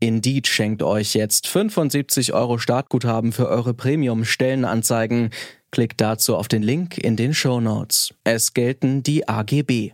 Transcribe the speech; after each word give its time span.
Indeed 0.00 0.46
schenkt 0.46 0.82
euch 0.82 1.14
jetzt 1.14 1.46
75 1.46 2.32
Euro 2.32 2.56
Startguthaben 2.56 3.32
für 3.32 3.48
eure 3.48 3.74
Premium-Stellenanzeigen. 3.74 5.28
Klickt 5.70 6.00
dazu 6.00 6.36
auf 6.36 6.48
den 6.48 6.62
Link 6.62 6.96
in 6.96 7.16
den 7.16 7.34
Show 7.34 7.60
Notes. 7.60 8.14
Es 8.24 8.54
gelten 8.54 9.02
die 9.02 9.28
AGB. 9.28 9.92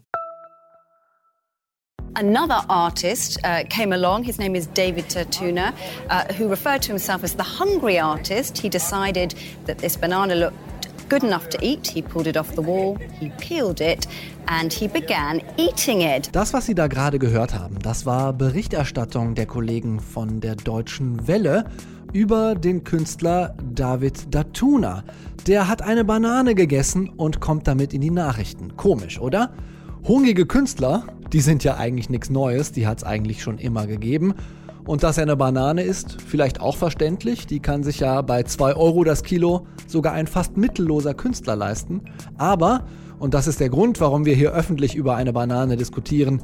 Another 2.14 2.64
artist 2.70 3.38
uh, 3.44 3.62
came 3.68 3.92
along. 3.92 4.22
His 4.22 4.38
name 4.38 4.54
is 4.54 4.68
David 4.68 5.10
Tertuna, 5.10 5.74
uh, 6.08 6.32
who 6.38 6.48
referred 6.48 6.80
to 6.82 6.88
himself 6.88 7.22
as 7.22 7.34
the 7.34 7.42
hungry 7.42 7.98
artist. 7.98 8.56
He 8.56 8.70
decided 8.70 9.34
that 9.66 9.78
this 9.78 9.98
banana 9.98 10.34
looked 10.34 10.56
good 11.08 11.22
enough 11.22 11.48
to 11.48 11.58
eat. 11.62 11.86
He 11.86 12.02
pulled 12.02 12.26
it 12.26 12.36
off 12.36 12.54
the 12.54 12.64
wall, 12.64 12.98
he 13.18 13.30
peeled 13.38 13.80
it, 13.80 14.06
and 14.46 14.72
he 14.72 14.88
began 14.88 15.42
eating 15.56 16.00
it. 16.00 16.30
Das, 16.32 16.52
was 16.52 16.66
Sie 16.66 16.74
da 16.74 16.86
gerade 16.86 17.18
gehört 17.18 17.54
haben, 17.54 17.78
das 17.80 18.06
war 18.06 18.32
Berichterstattung 18.32 19.34
der 19.34 19.46
Kollegen 19.46 20.00
von 20.00 20.40
der 20.40 20.56
Deutschen 20.56 21.26
Welle 21.26 21.64
über 22.12 22.54
den 22.54 22.84
Künstler 22.84 23.54
David 23.74 24.34
Datuna. 24.34 25.04
Der 25.46 25.68
hat 25.68 25.82
eine 25.82 26.04
Banane 26.04 26.54
gegessen 26.54 27.08
und 27.08 27.40
kommt 27.40 27.66
damit 27.68 27.92
in 27.92 28.00
die 28.00 28.10
Nachrichten. 28.10 28.76
Komisch, 28.76 29.20
oder? 29.20 29.52
Hungrige 30.04 30.46
Künstler, 30.46 31.04
die 31.32 31.40
sind 31.40 31.64
ja 31.64 31.76
eigentlich 31.76 32.08
nichts 32.10 32.30
Neues, 32.30 32.72
die 32.72 32.86
hat 32.86 32.98
es 32.98 33.04
eigentlich 33.04 33.42
schon 33.42 33.58
immer 33.58 33.86
gegeben. 33.86 34.34
Und 34.86 35.02
dass 35.02 35.18
er 35.18 35.24
eine 35.24 35.36
Banane 35.36 35.82
ist, 35.82 36.22
vielleicht 36.22 36.60
auch 36.60 36.76
verständlich. 36.76 37.46
Die 37.46 37.60
kann 37.60 37.82
sich 37.82 38.00
ja 38.00 38.22
bei 38.22 38.44
2 38.44 38.76
Euro 38.76 39.02
das 39.02 39.24
Kilo 39.24 39.66
sogar 39.88 40.12
ein 40.12 40.28
fast 40.28 40.56
mittelloser 40.56 41.12
Künstler 41.12 41.56
leisten. 41.56 42.02
Aber, 42.38 42.84
und 43.18 43.34
das 43.34 43.48
ist 43.48 43.58
der 43.58 43.68
Grund, 43.68 44.00
warum 44.00 44.24
wir 44.24 44.34
hier 44.34 44.52
öffentlich 44.52 44.94
über 44.94 45.16
eine 45.16 45.32
Banane 45.32 45.76
diskutieren, 45.76 46.42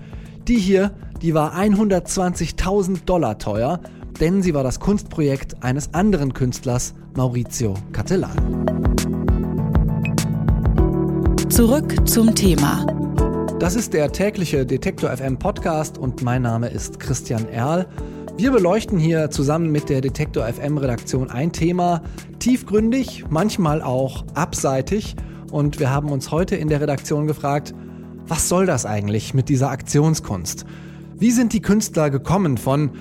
die 0.49 0.57
hier, 0.57 0.91
die 1.23 1.35
war 1.35 1.55
120.000 1.55 3.05
Dollar 3.05 3.39
teuer, 3.39 3.81
denn 4.21 4.43
sie 4.43 4.55
war 4.55 4.65
das 4.65 4.81
Kunstprojekt 4.81 5.63
eines 5.63 5.95
anderen 5.95 6.35
Künstlers, 6.35 6.95
Maurizio 7.17 7.75
Cattelan. 7.93 8.67
Zurück 11.49 12.09
zum 12.09 12.35
Thema. 12.35 12.87
Das 13.61 13.77
ist 13.77 13.93
der 13.93 14.11
tägliche 14.11 14.67
Detektor 14.67 15.17
FM 15.17 15.39
Podcast 15.39 15.97
und 15.97 16.23
mein 16.23 16.43
Name 16.43 16.69
ist 16.69 16.99
Christian 16.99 17.49
Erl. 17.49 17.87
Wir 18.39 18.51
beleuchten 18.51 18.99
hier 18.99 19.31
zusammen 19.31 19.71
mit 19.71 19.91
der 19.91 20.01
Detektor 20.01 20.47
FM 20.47 20.79
Redaktion 20.79 21.31
ein 21.31 21.53
Thema 21.53 22.03
tiefgründig, 22.39 23.27
manchmal 23.29 23.83
auch 23.83 24.25
abseitig 24.35 25.17
und 25.51 25.79
wir 25.79 25.91
haben 25.91 26.11
uns 26.11 26.31
heute 26.31 26.57
in 26.57 26.69
der 26.69 26.81
Redaktion 26.81 27.27
gefragt, 27.27 27.75
was 28.27 28.49
soll 28.49 28.65
das 28.65 28.87
eigentlich 28.87 29.35
mit 29.35 29.51
dieser 29.51 29.71
Aktionskunst? 29.71 30.65
Wie 31.19 31.31
sind 31.31 31.53
die 31.53 31.61
Künstler 31.61 32.09
gekommen 32.09 32.57
von 32.57 32.93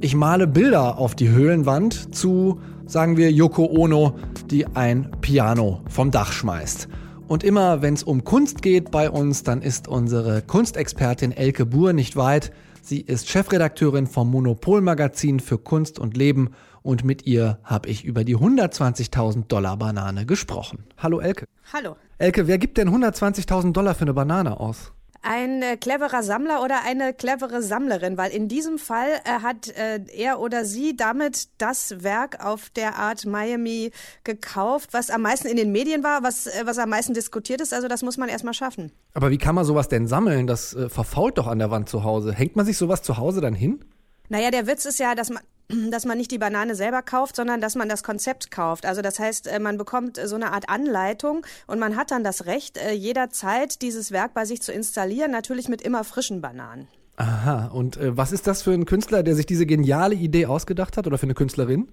ich 0.00 0.16
male 0.16 0.48
Bilder 0.48 0.98
auf 0.98 1.14
die 1.14 1.28
Höhlenwand 1.28 2.14
zu, 2.14 2.60
sagen 2.86 3.16
wir, 3.16 3.30
Yoko 3.30 3.66
Ono, 3.66 4.16
die 4.50 4.66
ein 4.66 5.10
Piano 5.20 5.82
vom 5.88 6.10
Dach 6.10 6.32
schmeißt? 6.32 6.88
Und 7.28 7.44
immer 7.44 7.80
wenn 7.80 7.94
es 7.94 8.02
um 8.02 8.24
Kunst 8.24 8.60
geht 8.60 8.90
bei 8.90 9.08
uns, 9.08 9.44
dann 9.44 9.62
ist 9.62 9.86
unsere 9.86 10.42
Kunstexpertin 10.42 11.30
Elke 11.30 11.64
Buhr 11.64 11.92
nicht 11.92 12.16
weit. 12.16 12.50
Sie 12.90 13.02
ist 13.02 13.28
Chefredakteurin 13.28 14.08
vom 14.08 14.32
Monopol-Magazin 14.32 15.38
für 15.38 15.58
Kunst 15.58 16.00
und 16.00 16.16
Leben 16.16 16.50
und 16.82 17.04
mit 17.04 17.24
ihr 17.24 17.60
habe 17.62 17.88
ich 17.88 18.04
über 18.04 18.24
die 18.24 18.36
120.000 18.36 19.46
Dollar 19.46 19.76
Banane 19.76 20.26
gesprochen. 20.26 20.86
Hallo 20.98 21.20
Elke. 21.20 21.44
Hallo. 21.72 21.94
Elke, 22.18 22.48
wer 22.48 22.58
gibt 22.58 22.78
denn 22.78 22.88
120.000 22.88 23.70
Dollar 23.70 23.94
für 23.94 24.02
eine 24.02 24.14
Banane 24.14 24.58
aus? 24.58 24.90
Ein 25.22 25.62
äh, 25.62 25.76
cleverer 25.76 26.22
Sammler 26.22 26.62
oder 26.62 26.82
eine 26.84 27.12
clevere 27.12 27.62
Sammlerin, 27.62 28.16
weil 28.16 28.30
in 28.30 28.48
diesem 28.48 28.78
Fall 28.78 29.08
äh, 29.24 29.42
hat 29.42 29.68
äh, 29.68 30.00
er 30.14 30.40
oder 30.40 30.64
sie 30.64 30.96
damit 30.96 31.48
das 31.58 32.02
Werk 32.02 32.42
auf 32.44 32.70
der 32.70 32.96
Art 32.96 33.26
Miami 33.26 33.90
gekauft, 34.24 34.90
was 34.92 35.10
am 35.10 35.22
meisten 35.22 35.46
in 35.48 35.56
den 35.56 35.72
Medien 35.72 36.02
war, 36.02 36.22
was, 36.22 36.46
äh, 36.46 36.62
was 36.64 36.78
am 36.78 36.88
meisten 36.88 37.12
diskutiert 37.12 37.60
ist. 37.60 37.74
Also 37.74 37.86
das 37.86 38.02
muss 38.02 38.16
man 38.16 38.30
erstmal 38.30 38.54
schaffen. 38.54 38.92
Aber 39.12 39.30
wie 39.30 39.38
kann 39.38 39.54
man 39.54 39.66
sowas 39.66 39.88
denn 39.88 40.06
sammeln? 40.06 40.46
Das 40.46 40.74
äh, 40.74 40.88
verfault 40.88 41.36
doch 41.36 41.48
an 41.48 41.58
der 41.58 41.70
Wand 41.70 41.90
zu 41.90 42.02
Hause. 42.02 42.32
Hängt 42.32 42.56
man 42.56 42.64
sich 42.64 42.78
sowas 42.78 43.02
zu 43.02 43.18
Hause 43.18 43.42
dann 43.42 43.54
hin? 43.54 43.84
Naja, 44.30 44.50
der 44.50 44.66
Witz 44.66 44.86
ist 44.86 45.00
ja, 45.00 45.14
dass 45.14 45.28
man 45.28 45.42
dass 45.90 46.04
man 46.04 46.18
nicht 46.18 46.30
die 46.30 46.38
Banane 46.38 46.74
selber 46.74 47.02
kauft, 47.02 47.36
sondern 47.36 47.60
dass 47.60 47.74
man 47.74 47.88
das 47.88 48.02
Konzept 48.02 48.50
kauft. 48.50 48.86
Also 48.86 49.02
das 49.02 49.18
heißt, 49.18 49.46
äh, 49.46 49.58
man 49.58 49.78
bekommt 49.78 50.20
so 50.24 50.34
eine 50.34 50.52
Art 50.52 50.68
Anleitung 50.68 51.46
und 51.66 51.78
man 51.78 51.96
hat 51.96 52.10
dann 52.10 52.24
das 52.24 52.46
Recht, 52.46 52.78
äh, 52.78 52.92
jederzeit 52.92 53.82
dieses 53.82 54.10
Werk 54.10 54.34
bei 54.34 54.44
sich 54.44 54.62
zu 54.62 54.72
installieren, 54.72 55.30
natürlich 55.30 55.68
mit 55.68 55.82
immer 55.82 56.04
frischen 56.04 56.40
Bananen. 56.40 56.88
Aha, 57.16 57.66
und 57.66 57.96
äh, 57.98 58.16
was 58.16 58.32
ist 58.32 58.46
das 58.46 58.62
für 58.62 58.72
ein 58.72 58.86
Künstler, 58.86 59.22
der 59.22 59.34
sich 59.34 59.46
diese 59.46 59.66
geniale 59.66 60.14
Idee 60.14 60.46
ausgedacht 60.46 60.96
hat 60.96 61.06
oder 61.06 61.18
für 61.18 61.24
eine 61.24 61.34
Künstlerin? 61.34 61.92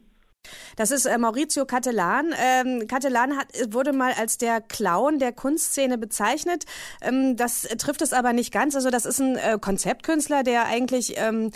Das 0.76 0.92
ist 0.92 1.06
äh, 1.06 1.18
Maurizio 1.18 1.66
Cattelan. 1.66 2.34
Ähm, 2.42 2.88
Cattelan 2.88 3.38
hat, 3.38 3.48
wurde 3.70 3.94
mal 3.94 4.14
als 4.14 4.38
der 4.38 4.62
Clown 4.62 5.20
der 5.20 5.34
Kunstszene 5.34 5.98
bezeichnet. 5.98 6.66
Ähm, 7.02 7.36
das 7.36 7.64
trifft 7.78 8.02
es 8.02 8.14
aber 8.14 8.34
nicht 8.34 8.54
ganz. 8.54 8.76
Also 8.76 8.90
das 8.90 9.06
ist 9.06 9.20
ein 9.20 9.36
äh, 9.36 9.58
Konzeptkünstler, 9.60 10.44
der 10.44 10.66
eigentlich 10.66 11.16
ähm, 11.18 11.52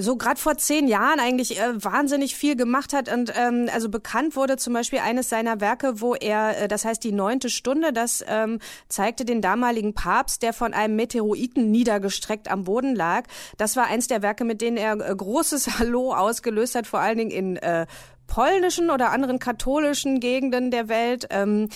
so 0.00 0.16
gerade 0.16 0.40
vor 0.40 0.56
zehn 0.56 0.86
Jahren 0.86 1.18
eigentlich 1.18 1.60
äh, 1.60 1.84
wahnsinnig 1.84 2.36
viel 2.36 2.54
gemacht 2.54 2.92
hat 2.92 3.12
und 3.12 3.32
ähm, 3.36 3.68
also 3.74 3.88
bekannt 3.88 4.36
wurde 4.36 4.56
zum 4.56 4.72
Beispiel 4.72 5.00
eines 5.00 5.28
seiner 5.28 5.60
Werke, 5.60 6.00
wo 6.00 6.14
er, 6.14 6.62
äh, 6.62 6.68
das 6.68 6.84
heißt 6.84 7.02
die 7.02 7.10
neunte 7.10 7.50
Stunde, 7.50 7.92
das 7.92 8.24
ähm, 8.28 8.60
zeigte 8.88 9.24
den 9.24 9.42
damaligen 9.42 9.94
Papst, 9.94 10.42
der 10.42 10.52
von 10.52 10.72
einem 10.72 10.94
Meteoriten 10.94 11.72
niedergestreckt 11.72 12.48
am 12.48 12.62
Boden 12.62 12.94
lag. 12.94 13.24
Das 13.56 13.74
war 13.74 13.86
eins 13.86 14.06
der 14.06 14.22
Werke, 14.22 14.44
mit 14.44 14.62
denen 14.62 14.76
er 14.76 14.92
äh, 15.00 15.14
großes 15.14 15.66
Hallo 15.80 16.14
ausgelöst 16.14 16.76
hat, 16.76 16.86
vor 16.86 17.00
allen 17.00 17.18
Dingen 17.18 17.30
in 17.32 17.56
äh, 17.56 17.86
polnischen 18.28 18.90
oder 18.90 19.10
anderen 19.10 19.40
katholischen 19.40 20.20
Gegenden 20.20 20.70
der 20.70 20.88
Welt. 20.88 21.26
Ähm, 21.30 21.68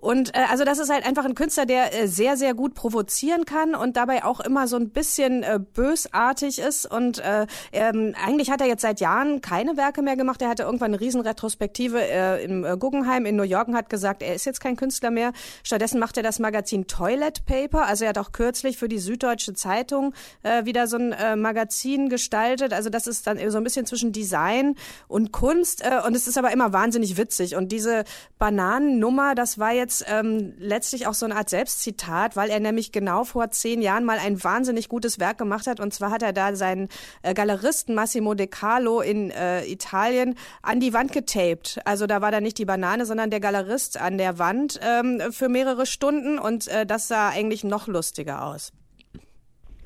und 0.00 0.34
äh, 0.34 0.40
also 0.50 0.64
das 0.64 0.78
ist 0.78 0.90
halt 0.90 1.06
einfach 1.06 1.24
ein 1.24 1.34
Künstler, 1.34 1.66
der 1.66 1.94
äh, 1.94 2.08
sehr, 2.08 2.36
sehr 2.36 2.54
gut 2.54 2.74
provozieren 2.74 3.44
kann 3.44 3.74
und 3.74 3.96
dabei 3.96 4.24
auch 4.24 4.40
immer 4.40 4.66
so 4.66 4.76
ein 4.76 4.90
bisschen 4.90 5.42
äh, 5.42 5.60
bösartig 5.60 6.58
ist. 6.58 6.90
Und 6.90 7.18
äh, 7.18 7.46
ähm, 7.72 8.14
eigentlich 8.24 8.50
hat 8.50 8.60
er 8.60 8.66
jetzt 8.66 8.82
seit 8.82 9.00
Jahren 9.00 9.42
keine 9.42 9.76
Werke 9.76 10.02
mehr 10.02 10.16
gemacht. 10.16 10.42
Er 10.42 10.48
hatte 10.48 10.62
irgendwann 10.62 10.92
eine 10.92 11.00
Riesenretrospektive 11.00 12.00
äh, 12.00 12.42
im 12.42 12.64
äh, 12.64 12.76
Guggenheim 12.78 13.26
in 13.26 13.36
New 13.36 13.42
York 13.42 13.68
und 13.68 13.76
hat 13.76 13.90
gesagt, 13.90 14.22
er 14.22 14.34
ist 14.34 14.46
jetzt 14.46 14.60
kein 14.60 14.76
Künstler 14.76 15.10
mehr. 15.10 15.32
Stattdessen 15.62 16.00
macht 16.00 16.16
er 16.16 16.22
das 16.22 16.38
Magazin 16.38 16.86
Toilet 16.86 17.44
Paper. 17.44 17.86
Also 17.86 18.04
er 18.04 18.10
hat 18.10 18.18
auch 18.18 18.32
kürzlich 18.32 18.78
für 18.78 18.88
die 18.88 18.98
Süddeutsche 18.98 19.52
Zeitung 19.52 20.14
äh, 20.42 20.64
wieder 20.64 20.86
so 20.86 20.96
ein 20.96 21.12
äh, 21.12 21.36
Magazin 21.36 22.08
gestaltet. 22.08 22.72
Also 22.72 22.88
das 22.88 23.06
ist 23.06 23.26
dann 23.26 23.38
so 23.50 23.58
ein 23.58 23.64
bisschen 23.64 23.84
zwischen 23.84 24.12
Design 24.12 24.76
und 25.08 25.30
Kunst. 25.30 25.84
Äh, 25.84 25.89
und 26.06 26.16
es 26.16 26.26
ist 26.26 26.38
aber 26.38 26.52
immer 26.52 26.72
wahnsinnig 26.72 27.16
witzig. 27.16 27.56
Und 27.56 27.70
diese 27.70 28.04
Bananennummer, 28.38 29.34
das 29.34 29.58
war 29.58 29.72
jetzt 29.72 29.90
jetzt 29.90 30.04
ähm, 30.08 30.54
letztlich 30.58 31.06
auch 31.06 31.14
so 31.14 31.26
eine 31.26 31.36
Art 31.36 31.50
Selbstzitat, 31.50 32.36
weil 32.36 32.50
er 32.50 32.60
nämlich 32.60 32.92
genau 32.92 33.24
vor 33.24 33.50
zehn 33.50 33.82
Jahren 33.82 34.04
mal 34.04 34.18
ein 34.18 34.42
wahnsinnig 34.42 34.88
gutes 34.88 35.18
Werk 35.18 35.38
gemacht 35.38 35.66
hat. 35.66 35.80
Und 35.80 35.92
zwar 35.92 36.10
hat 36.10 36.22
er 36.22 36.32
da 36.32 36.54
seinen 36.54 36.88
äh, 37.22 37.34
Galeristen 37.34 37.94
Massimo 37.94 38.34
De 38.34 38.46
Carlo 38.46 39.00
in 39.00 39.30
äh, 39.30 39.64
Italien 39.66 40.36
an 40.62 40.80
die 40.80 40.92
Wand 40.92 41.12
getaped. 41.12 41.80
Also 41.84 42.06
da 42.06 42.20
war 42.20 42.30
da 42.30 42.40
nicht 42.40 42.58
die 42.58 42.64
Banane, 42.64 43.06
sondern 43.06 43.30
der 43.30 43.40
Galerist 43.40 44.00
an 44.00 44.18
der 44.18 44.38
Wand 44.38 44.78
ähm, 44.82 45.20
für 45.32 45.48
mehrere 45.48 45.86
Stunden. 45.86 46.38
Und 46.38 46.68
äh, 46.68 46.86
das 46.86 47.08
sah 47.08 47.30
eigentlich 47.30 47.64
noch 47.64 47.86
lustiger 47.86 48.44
aus. 48.44 48.72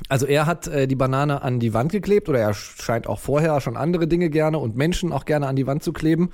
Also 0.08 0.26
er 0.26 0.46
hat 0.46 0.66
äh, 0.66 0.86
die 0.86 0.96
Banane 0.96 1.42
an 1.42 1.60
die 1.60 1.72
Wand 1.72 1.92
geklebt 1.92 2.28
oder 2.28 2.38
er 2.38 2.54
scheint 2.54 3.06
auch 3.06 3.20
vorher 3.20 3.60
schon 3.60 3.76
andere 3.76 4.06
Dinge 4.06 4.30
gerne 4.30 4.58
und 4.58 4.76
Menschen 4.76 5.12
auch 5.12 5.24
gerne 5.24 5.46
an 5.46 5.56
die 5.56 5.66
Wand 5.66 5.82
zu 5.82 5.92
kleben. 5.92 6.30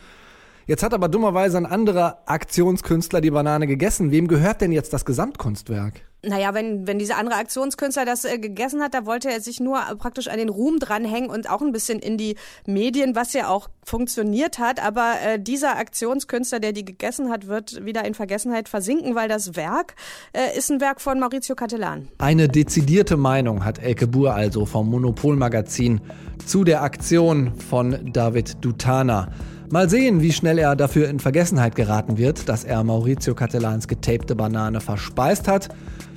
Jetzt 0.67 0.83
hat 0.83 0.95
aber 0.95 1.09
dummerweise 1.09 1.57
ein 1.57 1.67
anderer 1.67 2.23
Aktionskünstler 2.27 3.21
die 3.21 3.31
Banane 3.31 3.67
gegessen. 3.67 4.11
Wem 4.11 4.29
gehört 4.29 4.61
denn 4.61 4.73
jetzt 4.73 4.93
das 4.93 5.05
Gesamtkunstwerk? 5.05 6.03
Naja, 6.23 6.53
wenn, 6.53 6.87
wenn 6.87 6.99
dieser 6.99 7.17
andere 7.17 7.37
Aktionskünstler 7.37 8.05
das 8.05 8.27
äh, 8.27 8.39
gegessen 8.39 8.83
hat, 8.83 8.93
da 8.93 9.07
wollte 9.07 9.31
er 9.31 9.41
sich 9.41 9.59
nur 9.59 9.79
äh, 9.79 9.97
praktisch 9.97 10.29
an 10.29 10.37
den 10.37 10.51
Ruhm 10.51 10.79
dranhängen 10.79 11.31
und 11.31 11.49
auch 11.49 11.63
ein 11.63 11.73
bisschen 11.73 11.99
in 11.99 12.19
die 12.19 12.37
Medien, 12.67 13.15
was 13.15 13.33
ja 13.33 13.49
auch 13.49 13.69
funktioniert 13.85 14.59
hat. 14.59 14.85
Aber 14.85 15.15
äh, 15.25 15.41
dieser 15.41 15.79
Aktionskünstler, 15.79 16.61
der 16.61 16.73
die 16.73 16.85
gegessen 16.85 17.31
hat, 17.31 17.47
wird 17.47 17.87
wieder 17.87 18.05
in 18.05 18.13
Vergessenheit 18.13 18.69
versinken, 18.69 19.15
weil 19.15 19.29
das 19.29 19.57
Werk 19.57 19.95
äh, 20.33 20.57
ist 20.59 20.71
ein 20.71 20.83
Werk 20.83 21.01
von 21.01 21.19
Maurizio 21.19 21.55
Cattelan. 21.55 22.09
Eine 22.19 22.49
dezidierte 22.49 23.17
Meinung 23.17 23.65
hat 23.65 23.79
Elke 23.79 24.07
Buhr 24.07 24.35
also 24.35 24.67
vom 24.67 24.91
Monopol-Magazin 24.91 26.03
zu 26.45 26.65
der 26.65 26.83
Aktion 26.83 27.55
von 27.55 28.13
David 28.13 28.63
Dutana. 28.63 29.29
Mal 29.71 29.89
sehen, 29.89 30.21
wie 30.21 30.33
schnell 30.33 30.59
er 30.59 30.77
dafür 30.77 31.09
in 31.09 31.21
Vergessenheit 31.21 31.77
geraten 31.77 32.19
wird, 32.19 32.49
dass 32.49 32.65
er 32.65 32.83
Maurizio 32.85 33.35
Catellans 33.35 33.89
getapte 33.89 34.35
Banane 34.35 34.81
verspeist 34.81 35.49
hat. 35.49 35.69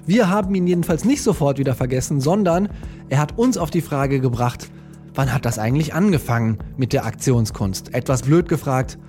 Wir 0.06 0.30
haben 0.30 0.54
ihn 0.54 0.68
jedenfalls 0.68 1.06
nicht 1.06 1.24
sofort 1.24 1.60
wieder 1.60 1.76
vergessen, 1.76 2.20
sondern 2.20 2.68
er 3.08 3.20
hat 3.20 3.38
uns 3.38 3.58
auf 3.58 3.72
die 3.72 3.82
Frage 3.82 4.20
gebracht, 4.20 4.70
wann 5.14 5.34
hat 5.34 5.46
das 5.46 5.60
eigentlich 5.60 5.94
angefangen 5.94 6.58
mit 6.76 6.92
der 6.92 7.06
Aktionskunst? 7.06 7.94
Etwas 7.94 8.24
blöd 8.24 8.50
gefragt, 8.50 9.00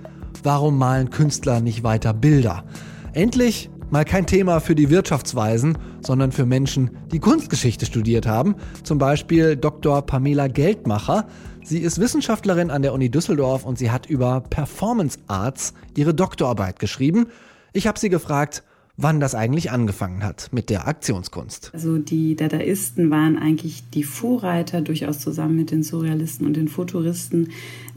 warum 0.43 0.77
malen 0.77 1.09
Künstler 1.09 1.59
nicht 1.59 1.83
weiter 1.83 2.13
Bilder? 2.13 2.63
Endlich 3.11 3.69
mal 3.89 4.05
kein 4.05 4.25
Thema 4.25 4.61
für 4.61 4.73
die 4.73 4.89
Wirtschaftsweisen, 4.89 5.77
sondern 5.99 6.31
für 6.31 6.45
Menschen, 6.45 6.91
die 7.11 7.19
Kunstgeschichte 7.19 7.85
studiert 7.85 8.25
haben. 8.25 8.55
Zum 8.83 8.97
Beispiel 8.97 9.57
Dr. 9.57 10.01
Pamela 10.01 10.47
Geldmacher. 10.47 11.27
Sie 11.61 11.79
ist 11.79 11.99
Wissenschaftlerin 11.99 12.71
an 12.71 12.83
der 12.83 12.93
Uni 12.93 13.09
Düsseldorf 13.09 13.65
und 13.65 13.77
sie 13.77 13.91
hat 13.91 14.05
über 14.05 14.39
Performance 14.39 15.19
Arts 15.27 15.73
ihre 15.97 16.13
Doktorarbeit 16.13 16.79
geschrieben. 16.79 17.27
Ich 17.73 17.85
habe 17.85 17.99
sie 17.99 18.09
gefragt, 18.09 18.63
wann 18.97 19.19
das 19.19 19.35
eigentlich 19.35 19.71
angefangen 19.71 20.23
hat 20.23 20.49
mit 20.51 20.69
der 20.69 20.87
Aktionskunst. 20.87 21.71
Also 21.73 21.97
die 21.97 22.35
Dadaisten 22.35 23.09
waren 23.09 23.37
eigentlich 23.37 23.89
die 23.89 24.03
Vorreiter, 24.03 24.81
durchaus 24.81 25.19
zusammen 25.19 25.57
mit 25.57 25.71
den 25.71 25.83
Surrealisten 25.83 26.47
und 26.47 26.55
den 26.55 26.67
Futuristen. 26.67 27.49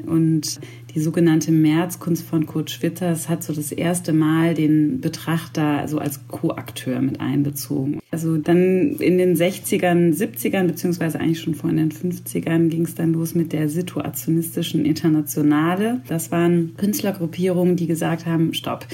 Und 0.07 0.61
die 0.95 1.01
sogenannte 1.01 1.53
Märzkunst 1.53 2.25
von 2.25 2.47
Kurt 2.47 2.71
Schwitters 2.71 3.29
hat 3.29 3.43
so 3.43 3.53
das 3.53 3.71
erste 3.71 4.13
Mal 4.13 4.55
den 4.55 5.01
Betrachter 5.01 5.87
so 5.87 5.99
als 5.99 6.27
Co-Akteur 6.29 7.01
mit 7.01 7.21
einbezogen. 7.21 8.01
Also 8.11 8.37
dann 8.37 8.97
in 8.97 9.19
den 9.19 9.37
60ern, 9.37 10.17
70ern, 10.17 10.67
beziehungsweise 10.67 11.21
eigentlich 11.21 11.41
schon 11.41 11.55
vor 11.55 11.71
in 11.71 11.77
den 11.77 11.93
50ern 11.93 12.69
ging 12.69 12.85
es 12.85 12.95
dann 12.95 13.13
los 13.13 13.35
mit 13.35 13.53
der 13.53 13.69
situationistischen 13.69 14.85
Internationale. 14.85 16.01
Das 16.09 16.33
waren 16.33 16.75
Künstlergruppierungen, 16.77 17.77
die 17.77 17.87
gesagt 17.87 18.27
haben, 18.27 18.55
stopp, 18.55 18.87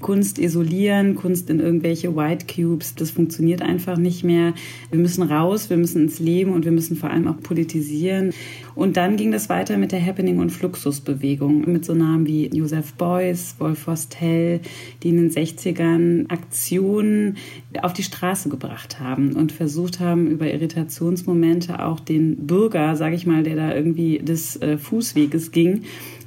Kunst 0.00 0.38
isolieren, 0.38 1.14
Kunst 1.14 1.50
in 1.50 1.60
irgendwelche 1.60 2.16
White 2.16 2.46
Cubes, 2.46 2.94
das 2.94 3.10
funktioniert 3.10 3.62
einfach 3.62 3.98
nicht 3.98 4.24
mehr. 4.24 4.54
Wir 4.90 4.98
müssen 4.98 5.22
raus, 5.22 5.68
wir 5.68 5.76
müssen 5.76 6.02
ins 6.02 6.18
Leben 6.18 6.52
und 6.52 6.64
wir 6.64 6.72
müssen 6.72 6.96
vor 6.96 7.10
allem 7.10 7.28
auch 7.28 7.38
politisieren. 7.40 8.32
Und 8.74 8.96
dann 8.96 9.16
ging 9.16 9.30
das 9.30 9.48
weiter 9.48 9.76
mit 9.76 9.92
der 9.92 10.04
Happening- 10.04 10.38
und 10.38 10.50
Fluxusbewegung, 10.50 11.70
mit 11.70 11.84
so 11.84 11.94
Namen 11.94 12.26
wie 12.26 12.46
Joseph 12.46 12.94
Beuys, 12.94 13.56
Wolf 13.58 13.86
Hostel, 13.86 14.60
die 15.02 15.10
in 15.10 15.16
den 15.16 15.30
60ern 15.30 16.30
Aktionen 16.30 17.36
auf 17.82 17.92
die 17.92 18.02
Straße 18.02 18.48
gebracht 18.48 19.00
haben 19.00 19.34
und 19.34 19.52
versucht 19.52 20.00
haben, 20.00 20.28
über 20.28 20.50
Irritationsmomente 20.50 21.84
auch 21.84 22.00
den 22.00 22.46
Bürger, 22.46 22.96
sage 22.96 23.14
ich 23.16 23.26
mal, 23.26 23.42
der 23.42 23.56
da 23.56 23.74
irgendwie 23.74 24.18
des 24.18 24.56
äh, 24.56 24.78
Fußweges 24.78 25.52
ging, 25.52 25.82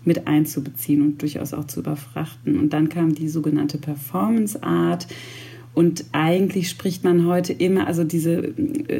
mit 0.05 0.27
einzubeziehen 0.27 1.01
und 1.01 1.21
durchaus 1.21 1.53
auch 1.53 1.65
zu 1.65 1.79
überfrachten. 1.79 2.59
Und 2.59 2.73
dann 2.73 2.89
kam 2.89 3.15
die 3.15 3.29
sogenannte 3.29 3.77
Performance 3.77 4.61
Art. 4.61 5.07
Und 5.73 6.05
eigentlich 6.11 6.69
spricht 6.69 7.03
man 7.03 7.25
heute 7.25 7.51
immer, 7.51 7.87
also 7.87 8.03
diese, 8.03 8.53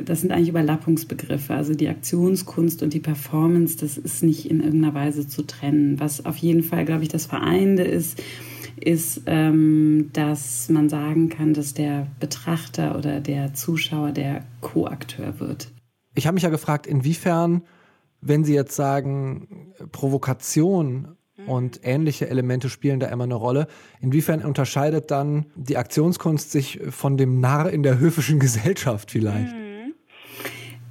das 0.06 0.22
sind 0.22 0.32
eigentlich 0.32 0.50
Überlappungsbegriffe. 0.50 1.54
Also 1.54 1.76
die 1.76 1.88
Aktionskunst 1.88 2.82
und 2.82 2.94
die 2.94 3.00
Performance, 3.00 3.78
das 3.78 3.98
ist 3.98 4.24
nicht 4.24 4.50
in 4.50 4.60
irgendeiner 4.60 4.96
Weise 4.96 5.28
zu 5.28 5.44
trennen. 5.44 6.00
Was 6.00 6.26
auf 6.26 6.38
jeden 6.38 6.64
Fall, 6.64 6.86
glaube 6.86 7.04
ich, 7.04 7.10
das 7.10 7.28
Vereinende 7.28 7.84
ist, 7.84 8.22
ist, 8.80 9.22
ähm, 9.28 10.10
dass 10.14 10.68
man 10.70 10.90
sagen 10.90 11.30
kann, 11.30 11.54
dass 11.54 11.74
der 11.74 12.08
Betrachter 12.20 12.98
oder 12.98 13.20
der 13.20 13.54
Zuschauer 13.54 14.12
der 14.12 14.44
Co-Akteur 14.62 15.40
wird. 15.40 15.72
Ich 16.16 16.28
habe 16.28 16.36
mich 16.36 16.44
ja 16.44 16.50
gefragt, 16.50 16.88
inwiefern 16.88 17.62
wenn 18.26 18.44
Sie 18.44 18.54
jetzt 18.54 18.76
sagen, 18.76 19.74
Provokation 19.92 21.18
und 21.48 21.82
ähnliche 21.84 22.30
Elemente 22.30 22.70
spielen 22.70 23.00
da 23.00 23.08
immer 23.08 23.24
eine 23.26 23.36
Rolle. 23.36 23.68
Inwiefern 24.02 24.44
unterscheidet 24.44 25.12
dann 25.12 25.46
die 25.56 25.78
Aktionskunst 25.78 26.52
sich 26.52 26.80
von 26.90 27.18
dem 27.18 27.40
Narr 27.40 27.70
in 27.70 27.84
der 27.84 28.00
höfischen 28.00 28.40
Gesellschaft 28.40 29.12
vielleicht? 29.12 29.54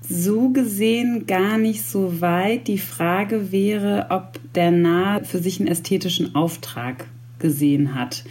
So 0.08 0.50
gesehen 0.50 1.26
gar 1.26 1.58
nicht 1.58 1.84
so 1.84 2.20
weit. 2.20 2.69
Die 2.69 2.79
Frage 2.79 3.52
wäre, 3.52 4.08
ob 4.11 4.38
der 4.55 4.70
Narr 4.70 5.25
für 5.25 5.38
sich 5.38 5.61
einen 5.61 5.69
ästhetischen 5.69 6.35
Auftrag 6.35 7.06
gesehen 7.38 7.94
hat. 7.94 8.25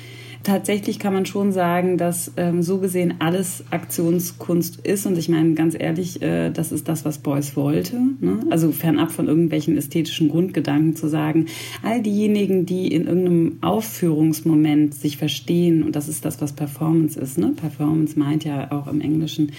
Tatsächlich 0.43 0.97
kann 0.97 1.13
man 1.13 1.25
schon 1.27 1.51
sagen, 1.51 1.97
dass 1.97 2.31
ähm, 2.35 2.63
so 2.63 2.79
gesehen 2.79 3.15
alles 3.19 3.63
Aktionskunst 3.69 4.79
ist. 4.79 5.05
Und 5.05 5.17
ich 5.17 5.29
meine, 5.29 5.53
ganz 5.53 5.75
ehrlich, 5.77 6.21
äh, 6.21 6.49
das 6.49 6.71
ist 6.71 6.87
das, 6.87 7.05
was 7.05 7.19
Beuys 7.19 7.55
wollte. 7.55 7.97
Ne? 8.19 8.39
Also 8.49 8.71
fernab 8.71 9.11
von 9.11 9.27
irgendwelchen 9.27 9.77
ästhetischen 9.77 10.29
Grundgedanken 10.29 10.95
zu 10.95 11.07
sagen, 11.07 11.45
all 11.83 12.01
diejenigen, 12.01 12.65
die 12.65 12.87
in 12.87 13.05
irgendeinem 13.05 13.57
Aufführungsmoment 13.61 14.95
sich 14.95 15.17
verstehen, 15.17 15.83
und 15.83 15.95
das 15.95 16.07
ist 16.07 16.25
das, 16.25 16.41
was 16.41 16.53
Performance 16.53 17.19
ist. 17.19 17.37
Ne? 17.37 17.53
Performance 17.55 18.17
meint 18.17 18.43
ja 18.43 18.71
auch 18.71 18.87
im 18.87 19.01
Englischen 19.01 19.51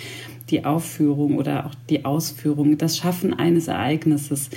die 0.50 0.64
Aufführung 0.64 1.36
oder 1.36 1.66
auch 1.66 1.74
die 1.88 2.04
Ausführung, 2.04 2.78
das 2.78 2.96
Schaffen 2.96 3.34
eines 3.34 3.68
Ereignisses. 3.68 4.50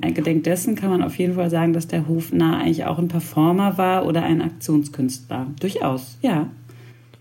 Gedenk 0.00 0.44
dessen 0.44 0.74
kann 0.74 0.90
man 0.90 1.02
auf 1.02 1.16
jeden 1.16 1.34
Fall 1.34 1.50
sagen, 1.50 1.72
dass 1.72 1.86
der 1.86 2.06
Hofnarr 2.06 2.58
eigentlich 2.58 2.84
auch 2.84 2.98
ein 2.98 3.08
Performer 3.08 3.78
war 3.78 4.06
oder 4.06 4.22
ein 4.22 4.42
Aktionskünstler. 4.42 5.46
Durchaus, 5.60 6.18
ja. 6.20 6.48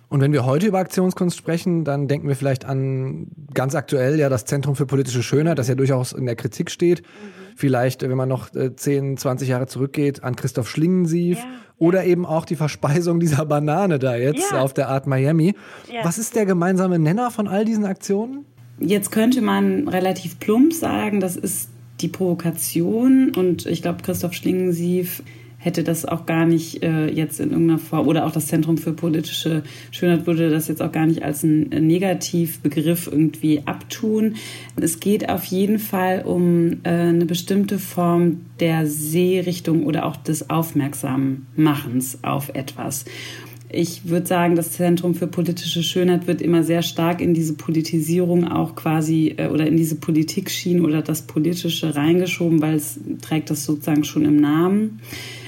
Und 0.10 0.22
wenn 0.22 0.34
wir 0.34 0.46
heute 0.46 0.68
über 0.68 0.80
Aktionskunst 0.80 1.38
sprechen, 1.38 1.84
dann 1.84 2.08
denken 2.08 2.28
wir 2.28 2.36
vielleicht 2.36 2.66
an 2.66 3.28
ganz 3.54 3.76
aktuell 3.76 4.20
ja 4.20 4.30
das 4.30 4.46
Zentrum 4.46 4.76
für 4.76 4.86
politische 4.86 5.24
Schönheit, 5.24 5.58
das 5.58 5.68
ja 5.68 5.76
durchaus 5.76 6.14
in 6.14 6.26
der 6.26 6.36
Kritik 6.36 6.70
steht. 6.70 7.02
Mhm. 7.02 7.45
Vielleicht, 7.56 8.02
wenn 8.02 8.18
man 8.18 8.28
noch 8.30 8.50
10, 8.50 9.14
äh, 9.14 9.16
20 9.16 9.48
Jahre 9.48 9.68
zurückgeht, 9.68 10.24
an 10.24 10.36
Christoph 10.36 10.70
Schlingensief. 10.70 11.38
Ja. 11.40 11.46
Oder 11.78 12.06
eben 12.06 12.26
auch 12.26 12.46
die 12.46 12.56
Verspeisung 12.56 13.20
dieser 13.20 13.46
Banane 13.46 14.00
da 14.00 14.16
jetzt 14.16 14.52
ja. 14.52 14.62
auf 14.62 14.74
der 14.74 14.90
Art 14.90 15.08
Miami. 15.08 15.56
Ja. 15.92 16.04
Was 16.04 16.18
ist 16.18 16.36
der 16.36 16.46
gemeinsame 16.46 17.00
Nenner 17.00 17.32
von 17.32 17.48
all 17.48 17.66
diesen 17.66 17.86
Aktionen? 17.86 18.46
Jetzt 18.80 19.12
könnte 19.12 19.42
man 19.42 19.88
relativ 19.88 20.40
plump 20.40 20.74
sagen, 20.74 21.20
das 21.20 21.38
ist 21.38 21.70
die 22.02 22.08
Provokation. 22.10 23.32
Und 23.36 23.66
ich 23.66 23.82
glaube, 23.82 24.04
Christoph 24.04 24.34
Schlingensief 24.34 25.24
hätte 25.66 25.84
das 25.84 26.06
auch 26.06 26.28
gar 26.28 26.46
nicht 26.46 26.84
äh, 26.84 27.08
jetzt 27.08 27.40
in 27.40 27.50
irgendeiner 27.50 27.80
Form, 27.80 28.08
oder 28.08 28.28
auch 28.28 28.32
das 28.32 28.46
Zentrum 28.46 28.78
für 28.78 28.94
politische 28.94 29.64
Schönheit 29.90 30.28
würde 30.28 30.52
das 30.52 30.68
jetzt 30.68 30.80
auch 30.80 30.92
gar 30.92 31.08
nicht 31.08 31.24
als 31.24 31.42
ein 31.42 31.70
Negativbegriff 31.70 33.08
irgendwie 33.12 33.64
abtun. 33.66 34.36
Es 34.76 35.00
geht 35.00 35.28
auf 35.28 35.44
jeden 35.46 35.80
Fall 35.80 36.22
um 36.24 36.74
äh, 36.84 36.90
eine 36.90 37.26
bestimmte 37.26 37.80
Form 37.80 38.42
der 38.60 38.86
Sehrichtung 38.86 39.86
oder 39.86 40.06
auch 40.06 40.18
des 40.18 40.52
Aufmerksammachens 40.52 42.20
auf 42.22 42.50
etwas. 42.50 43.06
Ich 43.68 44.08
würde 44.08 44.28
sagen, 44.28 44.56
das 44.56 44.72
Zentrum 44.72 45.16
für 45.16 45.26
politische 45.26 45.82
Schönheit 45.82 46.28
wird 46.28 46.44
immer 46.44 46.64
sehr 46.64 46.84
stark 46.84 47.22
in 47.22 47.34
diese 47.34 47.56
Politisierung 47.56 48.48
auch 48.48 48.76
quasi 48.76 49.34
äh, 49.38 49.48
oder 49.48 49.66
in 49.66 49.78
diese 49.78 49.96
Politikschiene 49.96 50.84
oder 50.84 51.02
das 51.02 51.24
Politische 51.24 51.96
reingeschoben, 51.96 52.62
weil 52.62 52.76
es 52.76 53.00
trägt 53.24 53.50
das 53.50 53.66
sozusagen 53.66 54.04
schon 54.04 54.26
im 54.26 54.40
Namen. 54.40 55.02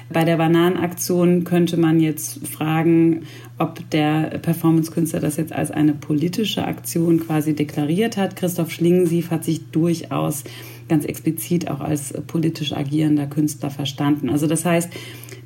Bei 0.09 0.23
der 0.23 0.37
Bananenaktion 0.37 1.43
könnte 1.43 1.75
man 1.77 1.99
jetzt 1.99 2.47
fragen, 2.47 3.23
ob 3.57 3.89
der 3.89 4.39
Performance-Künstler 4.41 5.19
das 5.19 5.37
jetzt 5.37 5.51
als 5.51 5.71
eine 5.71 5.93
politische 5.93 6.63
Aktion 6.65 7.19
quasi 7.19 7.55
deklariert 7.55 8.15
hat. 8.15 8.35
Christoph 8.35 8.71
Schlingensief 8.71 9.31
hat 9.31 9.43
sich 9.43 9.69
durchaus 9.71 10.43
ganz 10.87 11.03
explizit 11.05 11.69
auch 11.69 11.81
als 11.81 12.13
politisch 12.27 12.71
agierender 12.71 13.27
Künstler 13.27 13.69
verstanden. 13.69 14.29
Also 14.29 14.47
das 14.47 14.63
heißt, 14.63 14.89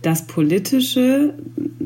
das 0.01 0.25
Politische 0.25 1.35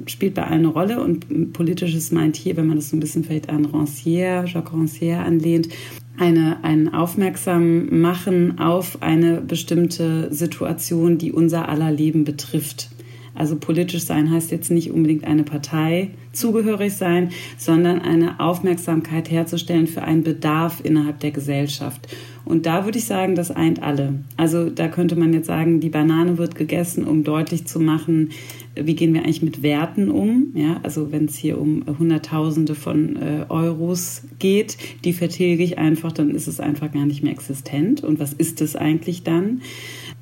spielt 0.07 0.35
bei 0.35 0.43
allen 0.43 0.65
eine 0.65 0.67
Rolle 0.67 1.03
und 1.03 1.53
Politisches 1.53 2.11
meint 2.11 2.35
hier, 2.35 2.55
wenn 2.57 2.67
man 2.67 2.77
das 2.77 2.89
so 2.89 2.95
ein 2.95 2.99
bisschen 2.99 3.23
vielleicht 3.23 3.49
an 3.49 3.65
Rancière, 3.65 4.45
Jacques 4.45 4.73
Rancière 4.73 5.19
anlehnt, 5.19 5.69
eine, 6.17 6.63
ein 6.63 6.93
Aufmerksam 6.93 7.99
machen 7.99 8.57
auf 8.59 9.01
eine 9.01 9.41
bestimmte 9.41 10.33
Situation, 10.33 11.17
die 11.17 11.33
unser 11.33 11.67
aller 11.67 11.91
Leben 11.91 12.23
betrifft. 12.23 12.89
Also 13.35 13.57
politisch 13.57 14.03
sein 14.03 14.31
heißt 14.31 14.51
jetzt 14.51 14.71
nicht 14.71 14.91
unbedingt 14.91 15.25
eine 15.25 15.43
Partei 15.43 16.11
zugehörig 16.31 16.93
sein, 16.93 17.29
sondern 17.57 17.99
eine 17.99 18.39
Aufmerksamkeit 18.39 19.29
herzustellen 19.29 19.87
für 19.87 20.03
einen 20.03 20.23
Bedarf 20.23 20.81
innerhalb 20.83 21.19
der 21.19 21.31
Gesellschaft. 21.31 22.07
Und 22.45 22.67
da 22.67 22.85
würde 22.85 22.99
ich 22.99 23.05
sagen, 23.05 23.33
das 23.33 23.49
eint 23.49 23.81
alle. 23.81 24.19
Also 24.37 24.69
da 24.69 24.87
könnte 24.87 25.15
man 25.15 25.33
jetzt 25.33 25.47
sagen, 25.47 25.79
die 25.79 25.89
Banane 25.89 26.37
wird 26.37 26.55
gegessen, 26.55 27.05
um 27.05 27.23
deutlich 27.23 27.65
zu 27.65 27.79
machen, 27.79 28.29
wie 28.75 28.95
gehen 28.95 29.13
wir 29.13 29.23
eigentlich 29.23 29.41
mit 29.41 29.63
Werten 29.63 30.11
um. 30.11 30.51
Ja, 30.53 30.79
also 30.83 31.11
wenn 31.11 31.25
es 31.25 31.35
hier 31.35 31.59
um 31.59 31.83
Hunderttausende 31.97 32.75
von 32.75 33.15
äh, 33.15 33.45
Euros 33.49 34.23
geht, 34.37 34.77
die 35.03 35.13
vertilge 35.13 35.63
ich 35.63 35.79
einfach, 35.79 36.11
dann 36.11 36.31
ist 36.31 36.47
es 36.47 36.59
einfach 36.59 36.91
gar 36.91 37.05
nicht 37.05 37.23
mehr 37.23 37.31
existent. 37.31 38.03
Und 38.03 38.19
was 38.19 38.33
ist 38.33 38.61
es 38.61 38.75
eigentlich 38.75 39.23
dann? 39.23 39.61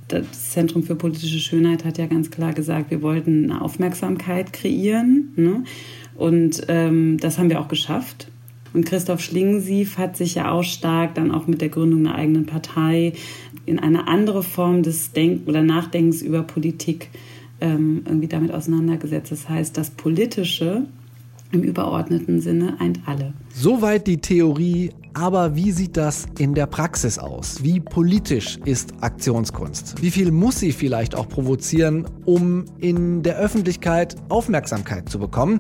Das 0.08 0.52
Zentrum 0.52 0.84
für 0.84 0.96
politische 0.96 1.40
Schönheit 1.40 1.86
hat 1.86 1.98
ja 1.98 2.06
ganz 2.08 2.30
klar 2.32 2.54
gesagt, 2.54 2.92
wir 2.92 3.02
wollten 3.02 3.50
eine 3.50 3.62
Aufmerksamkeit 3.62 4.54
kreieren. 4.54 5.34
Ne? 5.36 5.64
Und 6.16 6.64
ähm, 6.68 7.18
das 7.20 7.38
haben 7.38 7.50
wir 7.50 7.60
auch 7.60 7.68
geschafft. 7.68 8.28
Und 8.74 8.86
Christoph 8.86 9.22
Schlingensief 9.22 9.98
hat 9.98 10.18
sich 10.18 10.36
ja 10.36 10.52
auch 10.52 10.64
stark 10.64 11.16
dann 11.16 11.32
auch 11.32 11.48
mit 11.48 11.62
der 11.62 11.70
Gründung 11.70 12.08
einer 12.08 12.16
eigenen 12.16 12.46
Partei 12.46 13.14
in 13.66 13.80
eine 13.80 14.08
andere 14.08 14.44
Form 14.44 14.84
des 14.84 15.12
Denk- 15.12 15.48
oder 15.48 15.62
Nachdenkens 15.62 16.22
über 16.22 16.44
Politik 16.44 17.10
ähm, 17.62 18.02
irgendwie 18.06 18.28
damit 18.28 18.52
auseinandergesetzt. 18.52 19.32
Das 19.32 19.48
heißt, 19.48 19.78
das 19.78 19.92
Politische 19.92 20.86
im 21.54 21.62
überordneten 21.64 22.42
Sinne 22.42 22.76
eint 22.80 23.00
alle. 23.06 23.34
Soweit 23.54 24.08
die 24.08 24.18
Theorie, 24.18 24.92
aber 25.14 25.56
wie 25.56 25.72
sieht 25.72 25.96
das 25.96 26.26
in 26.40 26.56
der 26.56 26.66
Praxis 26.66 27.20
aus? 27.20 27.64
Wie 27.64 27.80
politisch 27.80 28.58
ist 28.66 28.94
Aktionskunst? 29.02 30.02
Wie 30.02 30.10
viel 30.10 30.32
muss 30.32 30.60
sie 30.60 30.72
vielleicht 30.72 31.16
auch 31.16 31.30
provozieren, 31.30 32.06
um 32.26 32.66
in 32.80 33.22
der 33.22 33.38
Öffentlichkeit 33.38 34.16
Aufmerksamkeit 34.30 35.08
zu 35.08 35.20
bekommen? 35.20 35.60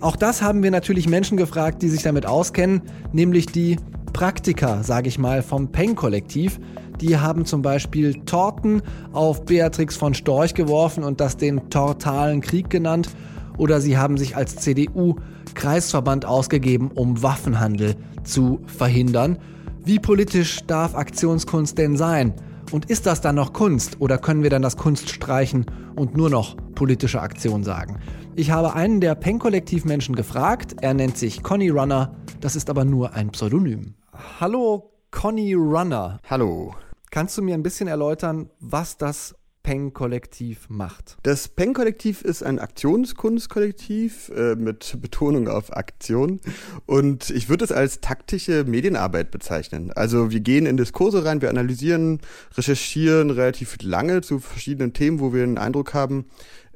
Auch 0.00 0.16
das 0.16 0.40
haben 0.40 0.62
wir 0.62 0.70
natürlich 0.70 1.08
Menschen 1.08 1.36
gefragt, 1.36 1.82
die 1.82 1.88
sich 1.88 2.02
damit 2.02 2.24
auskennen, 2.26 2.80
nämlich 3.12 3.46
die 3.46 3.76
Praktiker, 4.14 4.82
sage 4.82 5.08
ich 5.08 5.18
mal, 5.18 5.42
vom 5.42 5.68
Peng-Kollektiv. 5.68 6.58
Die 7.00 7.18
haben 7.18 7.44
zum 7.44 7.60
Beispiel 7.60 8.14
Torten 8.24 8.80
auf 9.12 9.44
Beatrix 9.44 9.96
von 9.96 10.14
Storch 10.14 10.54
geworfen 10.54 11.04
und 11.04 11.20
das 11.20 11.36
den 11.36 11.68
Tortalen 11.68 12.40
Krieg 12.40 12.70
genannt. 12.70 13.10
Oder 13.56 13.80
sie 13.80 13.96
haben 13.98 14.16
sich 14.16 14.36
als 14.36 14.56
CDU 14.56 15.16
Kreisverband 15.54 16.24
ausgegeben, 16.26 16.90
um 16.92 17.22
Waffenhandel 17.22 17.96
zu 18.24 18.60
verhindern. 18.66 19.38
Wie 19.84 19.98
politisch 19.98 20.64
darf 20.66 20.94
Aktionskunst 20.94 21.78
denn 21.78 21.96
sein? 21.96 22.34
Und 22.72 22.90
ist 22.90 23.06
das 23.06 23.20
dann 23.20 23.36
noch 23.36 23.52
Kunst 23.52 24.00
oder 24.00 24.18
können 24.18 24.42
wir 24.42 24.50
dann 24.50 24.62
das 24.62 24.76
Kunst 24.76 25.10
streichen 25.10 25.66
und 25.94 26.16
nur 26.16 26.30
noch 26.30 26.56
politische 26.74 27.20
Aktion 27.20 27.62
sagen? 27.62 28.00
Ich 28.34 28.50
habe 28.50 28.74
einen 28.74 29.00
der 29.00 29.14
Pen-Kollektiv-Menschen 29.14 30.16
gefragt. 30.16 30.76
Er 30.80 30.94
nennt 30.94 31.16
sich 31.16 31.42
Conny 31.42 31.68
Runner. 31.68 32.16
Das 32.40 32.56
ist 32.56 32.68
aber 32.70 32.84
nur 32.84 33.14
ein 33.14 33.30
Pseudonym. 33.30 33.94
Hallo, 34.40 34.90
Conny 35.10 35.54
Runner. 35.54 36.18
Hallo. 36.28 36.74
Kannst 37.12 37.38
du 37.38 37.42
mir 37.42 37.54
ein 37.54 37.62
bisschen 37.62 37.86
erläutern, 37.86 38.50
was 38.58 38.96
das 38.96 39.36
Peng-Kollektiv 39.64 40.68
macht? 40.68 41.16
Das 41.22 41.48
Peng-Kollektiv 41.48 42.22
ist 42.22 42.42
ein 42.42 42.58
Aktionskunstkollektiv 42.58 44.28
äh, 44.28 44.54
mit 44.54 44.98
Betonung 45.00 45.48
auf 45.48 45.74
Aktion 45.74 46.38
und 46.86 47.30
ich 47.30 47.48
würde 47.48 47.64
es 47.64 47.72
als 47.72 48.00
taktische 48.00 48.64
Medienarbeit 48.64 49.30
bezeichnen. 49.30 49.90
Also 49.90 50.30
wir 50.30 50.40
gehen 50.40 50.66
in 50.66 50.76
Diskurse 50.76 51.24
rein, 51.24 51.40
wir 51.40 51.48
analysieren, 51.48 52.20
recherchieren 52.56 53.30
relativ 53.30 53.78
lange 53.82 54.20
zu 54.20 54.38
verschiedenen 54.38 54.92
Themen, 54.92 55.18
wo 55.18 55.32
wir 55.32 55.40
den 55.40 55.58
Eindruck 55.58 55.94
haben, 55.94 56.26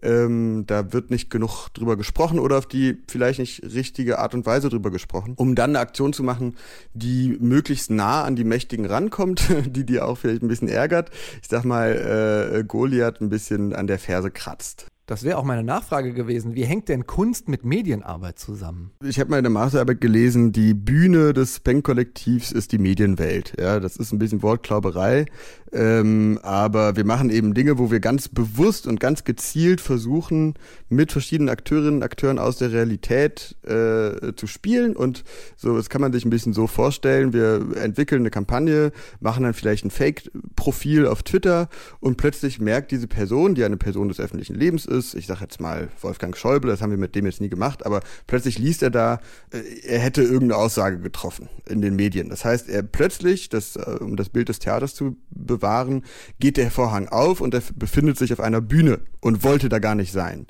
ähm, 0.03 0.65
da 0.67 0.93
wird 0.93 1.11
nicht 1.11 1.31
genug 1.31 1.69
drüber 1.71 1.97
gesprochen 1.97 2.39
oder 2.39 2.59
auf 2.59 2.67
die 2.67 3.03
vielleicht 3.09 3.39
nicht 3.39 3.63
richtige 3.63 4.19
Art 4.19 4.35
und 4.35 4.47
Weise 4.47 4.69
drüber 4.69 4.91
gesprochen, 4.91 5.35
um 5.37 5.55
dann 5.55 5.71
eine 5.71 5.81
Aktion 5.81 6.13
zu 6.13 6.23
machen, 6.23 6.57
die 6.95 7.37
möglichst 7.41 7.91
nah 7.91 8.25
an 8.25 8.37
die 8.37 8.45
Mächtigen 8.45 8.87
rankommt, 8.87 9.43
die 9.67 9.85
die 9.85 10.01
auch 10.01 10.19
vielleicht 10.19 10.43
ein 10.43 10.49
bisschen 10.49 10.69
ärgert. 10.69 11.11
Ich 11.43 11.49
sag 11.49 11.65
mal, 11.65 12.53
äh, 12.59 12.65
Goliath 12.65 13.21
ein 13.21 13.29
bisschen 13.29 13.75
an 13.75 13.87
der 13.87 13.99
Ferse 13.99 14.31
kratzt. 14.31 14.87
Das 15.09 15.25
wäre 15.25 15.39
auch 15.39 15.45
meine 15.45 15.65
Nachfrage 15.65 16.13
gewesen. 16.13 16.55
Wie 16.55 16.67
hängt 16.67 16.91
denn 16.91 17.07
Kunst 17.07 17.49
mit 17.49 17.65
Medienarbeit 17.65 18.39
zusammen? 18.39 18.91
Ich 19.03 19.19
habe 19.19 19.31
mal 19.31 19.39
in 19.39 19.43
der 19.43 19.51
Masterarbeit 19.51 20.03
gelesen, 20.03 20.53
die 20.53 20.75
Bühne 20.75 21.33
des 21.33 21.61
Bank-Kollektivs 21.61 22.53
ist 22.53 22.73
die 22.73 22.79
Medienwelt. 22.79 23.55
Ja, 23.59 23.81
das 23.81 23.97
ist 23.97 24.13
ein 24.13 24.19
bisschen 24.19 24.43
Wortklauberei. 24.43 25.25
Ähm, 25.73 26.39
aber 26.43 26.97
wir 26.97 27.05
machen 27.05 27.31
eben 27.31 27.55
Dinge, 27.55 27.79
wo 27.79 27.91
wir 27.91 28.01
ganz 28.01 28.29
bewusst 28.29 28.87
und 28.87 29.01
ganz 29.01 29.25
gezielt 29.25 29.81
versuchen, 29.81 30.55
mit 30.89 31.13
verschiedenen 31.13 31.49
Akteurinnen 31.49 31.97
und 31.97 32.03
Akteuren 32.03 32.39
aus 32.39 32.59
der 32.59 32.73
Realität 32.73 33.57
äh, 33.65 34.35
zu 34.35 34.47
spielen. 34.47 34.95
Und 34.95 35.25
so, 35.57 35.77
das 35.77 35.89
kann 35.89 36.01
man 36.01 36.13
sich 36.13 36.25
ein 36.25 36.31
bisschen 36.31 36.53
so 36.53 36.67
vorstellen. 36.67 37.33
Wir 37.33 37.77
entwickeln 37.77 38.23
eine 38.23 38.31
Kampagne, 38.31 38.93
machen 39.21 39.43
dann 39.43 39.55
vielleicht 39.55 39.85
ein 39.87 39.91
Fake-Profil 39.91 41.07
auf 41.07 41.23
Twitter 41.23 41.69
und 42.01 42.17
plötzlich 42.17 42.61
merkt 42.61 42.91
diese 42.91 43.09
Person, 43.09 43.55
die 43.55 43.65
eine 43.65 43.79
Person 43.79 44.09
des 44.09 44.21
öffentlichen 44.21 44.55
Lebens 44.55 44.87
ist, 44.87 44.98
ich 44.99 45.27
sage 45.27 45.41
jetzt 45.43 45.61
mal 45.61 45.89
Wolfgang 46.01 46.37
Schäuble, 46.37 46.71
das 46.71 46.83
haben 46.83 46.91
wir 46.91 46.99
mit 46.99 47.15
dem 47.15 47.27
jetzt 47.27 47.41
nie 47.41 47.49
gemacht, 47.49 47.87
aber 47.87 48.01
plötzlich 48.27 48.59
liest 48.59 48.83
er 48.83 48.91
da, 48.91 49.21
äh, 49.53 49.59
er 49.87 49.99
hätte 49.99 50.23
irgendeine 50.23 50.57
Aussage 50.57 50.99
getroffen 50.99 51.49
in 51.67 51.81
den 51.81 51.97
Medien. 51.97 52.29
Das 52.29 52.45
heißt, 52.45 52.69
er 52.69 52.83
plötzlich, 52.83 53.49
das, 53.49 53.77
äh, 53.77 53.99
um 54.01 54.17
das 54.17 54.29
Bild 54.29 54.49
des 54.49 54.59
Theaters 54.59 54.95
zu 54.95 55.17
bewahren, 55.31 56.05
geht 56.41 56.57
der 56.57 56.71
Vorhang 56.71 57.09
auf 57.09 57.41
und 57.41 57.55
er 57.55 57.63
befindet 57.75 58.19
sich 58.19 58.33
auf 58.33 58.41
einer 58.41 58.61
Bühne 58.61 59.01
und 59.21 59.45
wollte 59.45 59.69
da 59.69 59.79
gar 59.79 59.95
nicht 59.95 60.13
sein. 60.13 60.47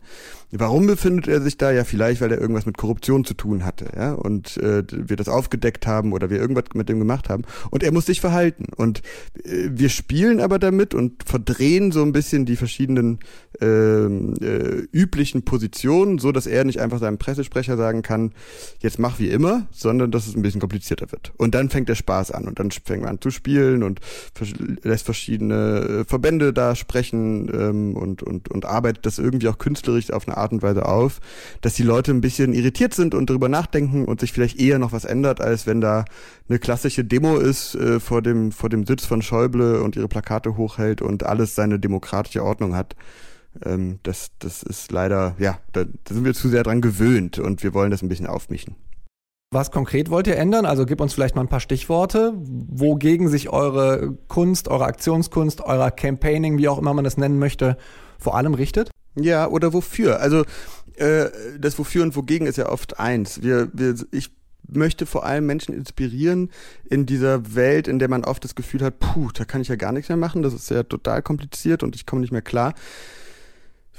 Warum 0.51 0.87
befindet 0.87 1.29
er 1.29 1.43
sich 1.43 1.59
da? 1.59 1.71
Ja, 1.71 1.85
vielleicht, 1.85 2.21
weil 2.21 2.33
er 2.33 2.41
irgendwas 2.41 2.65
mit 2.65 2.79
Korruption 2.79 3.25
zu 3.25 3.35
tun 3.35 3.67
hatte, 3.67 3.91
ja, 3.95 4.15
und 4.15 4.57
äh, 4.57 4.83
wir 4.91 5.17
das 5.17 5.29
aufgedeckt 5.29 5.87
haben 5.87 6.13
oder 6.13 6.31
wir 6.31 6.39
irgendwas 6.39 6.65
mit 6.75 6.89
dem 6.89 6.99
gemacht 6.99 7.29
haben. 7.29 7.43
Und 7.71 7.83
er 7.83 7.93
muss 7.93 8.07
sich 8.07 8.21
verhalten. 8.21 8.67
Und 8.77 9.03
äh, 9.45 9.69
wir 9.71 9.91
spielen 9.91 10.41
aber 10.41 10.59
damit 10.59 10.95
und 10.95 11.23
verdrehen 11.25 11.93
so 11.93 12.03
ein 12.03 12.13
bisschen 12.13 12.47
die 12.47 12.57
verschiedenen 12.57 13.19
äh, 13.61 14.07
äh, 14.07 14.89
üblichen 14.93 15.45
Positionen, 15.45 16.19
so 16.19 16.33
dass 16.33 16.47
er 16.47 16.65
nicht 16.65 16.81
einfach 16.81 16.99
seinem 16.99 17.19
Pressesprecher 17.19 17.77
sagen 17.77 18.03
kann, 18.03 18.33
jetzt 18.81 18.99
mach 18.99 19.19
wie 19.19 19.29
immer, 19.29 19.67
sondern 19.71 20.11
dass 20.11 20.27
es 20.27 20.35
ein 20.35 20.43
bisschen 20.43 20.61
komplizierter 20.61 21.13
wird. 21.13 21.33
Und 21.37 21.55
dann 21.55 21.69
fängt 21.69 21.91
der 21.91 21.95
Spaß 21.95 22.31
an 22.31 22.47
und 22.47 22.59
dann 22.59 22.71
fängt 22.71 23.03
man 23.03 23.11
an 23.11 23.21
zu 23.21 23.31
spielen 23.31 23.83
und 23.83 24.01
lässt 24.83 25.05
verschiedene 25.05 25.55
äh, 26.01 26.05
Verbände 26.05 26.55
da 26.55 26.75
sprechen 26.75 27.51
ähm, 27.53 27.97
und, 27.97 28.23
und, 28.23 28.51
und 28.51 28.65
arbeitet 28.65 29.05
das 29.05 29.19
irgendwie 29.19 29.49
auch 29.49 29.59
künstlerisch 29.59 30.11
auf 30.11 30.27
eine 30.27 30.38
Art 30.39 30.53
und 30.53 30.63
Weise 30.63 30.87
auf, 30.87 31.21
dass 31.61 31.75
die 31.75 31.83
Leute 31.83 32.13
ein 32.13 32.21
bisschen 32.21 32.53
irritiert 32.53 32.95
sind 32.95 33.15
und 33.15 33.31
darüber 33.31 33.49
nachdenken 33.49 34.05
und 34.05 34.21
sich 34.21 34.33
vielleicht 34.33 34.59
eher 34.59 34.79
noch 34.79 34.93
was 34.93 35.05
ändert, 35.05 35.41
als 35.41 35.67
wenn 35.67 35.81
da 35.81 36.05
eine 36.49 36.59
klassische 36.59 37.05
Demo 37.05 37.37
ist 37.37 37.75
äh, 37.75 38.01
vor 38.01 38.23
dem 38.23 38.53
vor 38.53 38.69
dem 38.69 38.87
Sitz 38.87 39.05
von 39.05 39.23
Schäuble 39.23 39.83
und 39.83 39.97
ihre 39.97 40.09
Plakate 40.09 40.57
hochhält 40.57 41.03
und 41.03 41.25
alles 41.25 41.55
seine 41.55 41.79
demokratische 41.79 42.43
Ordnung 42.43 42.75
hat. 42.75 42.97
Ähm, 43.65 43.99
das 44.03 44.31
das 44.39 44.63
ist 44.63 44.93
leider 44.93 45.35
ja, 45.39 45.59
da, 45.73 45.85
da 45.85 46.15
sind 46.15 46.25
wir 46.25 46.35
zu 46.35 46.49
sehr 46.49 46.63
dran 46.63 46.81
gewöhnt 46.81 47.39
und 47.39 47.63
wir 47.63 47.75
wollen 47.75 47.91
das 47.91 48.03
ein 48.03 48.09
bisschen 48.09 48.27
aufmischen. 48.27 48.77
Was 49.51 49.71
konkret 49.71 50.11
wollt 50.11 50.27
ihr 50.27 50.37
ändern? 50.37 50.67
Also 50.67 50.85
gib 50.85 51.01
uns 51.01 51.15
vielleicht 51.15 51.35
mal 51.35 51.41
ein 51.41 51.49
paar 51.49 51.61
Stichworte, 51.61 52.35
wogegen 52.37 53.29
sich 53.29 53.49
eure 53.49 54.15
Kunst, 54.29 54.69
eure 54.69 54.85
Aktionskunst, 54.85 55.63
euer 55.63 55.91
Campaigning, 55.91 56.59
wie 56.59 56.69
auch 56.69 56.79
immer 56.79 56.93
man 56.93 57.05
das 57.05 57.17
nennen 57.17 57.39
möchte, 57.39 57.79
vor 58.19 58.37
allem 58.37 58.53
richtet? 58.53 58.91
Ja, 59.15 59.49
oder 59.49 59.73
wofür? 59.73 60.21
Also 60.21 60.45
äh, 60.97 61.31
das 61.59 61.79
Wofür 61.79 62.03
und 62.03 62.17
Wogegen 62.17 62.47
ist 62.47 62.57
ja 62.57 62.69
oft 62.69 62.99
eins. 62.99 63.43
Wir, 63.43 63.71
wir, 63.73 63.95
ich 64.11 64.31
möchte 64.71 65.07
vor 65.07 65.25
allem 65.25 65.47
Menschen 65.47 65.75
inspirieren 65.75 66.51
in 66.89 67.07
dieser 67.07 67.55
Welt, 67.55 67.89
in 67.89 67.99
der 67.99 68.09
man 68.09 68.25
oft 68.25 68.45
das 68.45 68.55
Gefühl 68.55 68.83
hat, 68.83 68.99
puh, 68.99 69.31
da 69.33 69.45
kann 69.45 69.61
ich 69.63 69.69
ja 69.69 69.77
gar 69.77 69.93
nichts 69.93 70.09
mehr 70.09 70.19
machen, 70.19 70.43
das 70.43 70.53
ist 70.53 70.71
ja 70.71 70.83
total 70.83 71.23
kompliziert 71.23 71.83
und 71.83 71.97
ich 71.97 72.05
komme 72.05 72.21
nicht 72.21 72.33
mehr 72.33 72.43
klar 72.43 72.75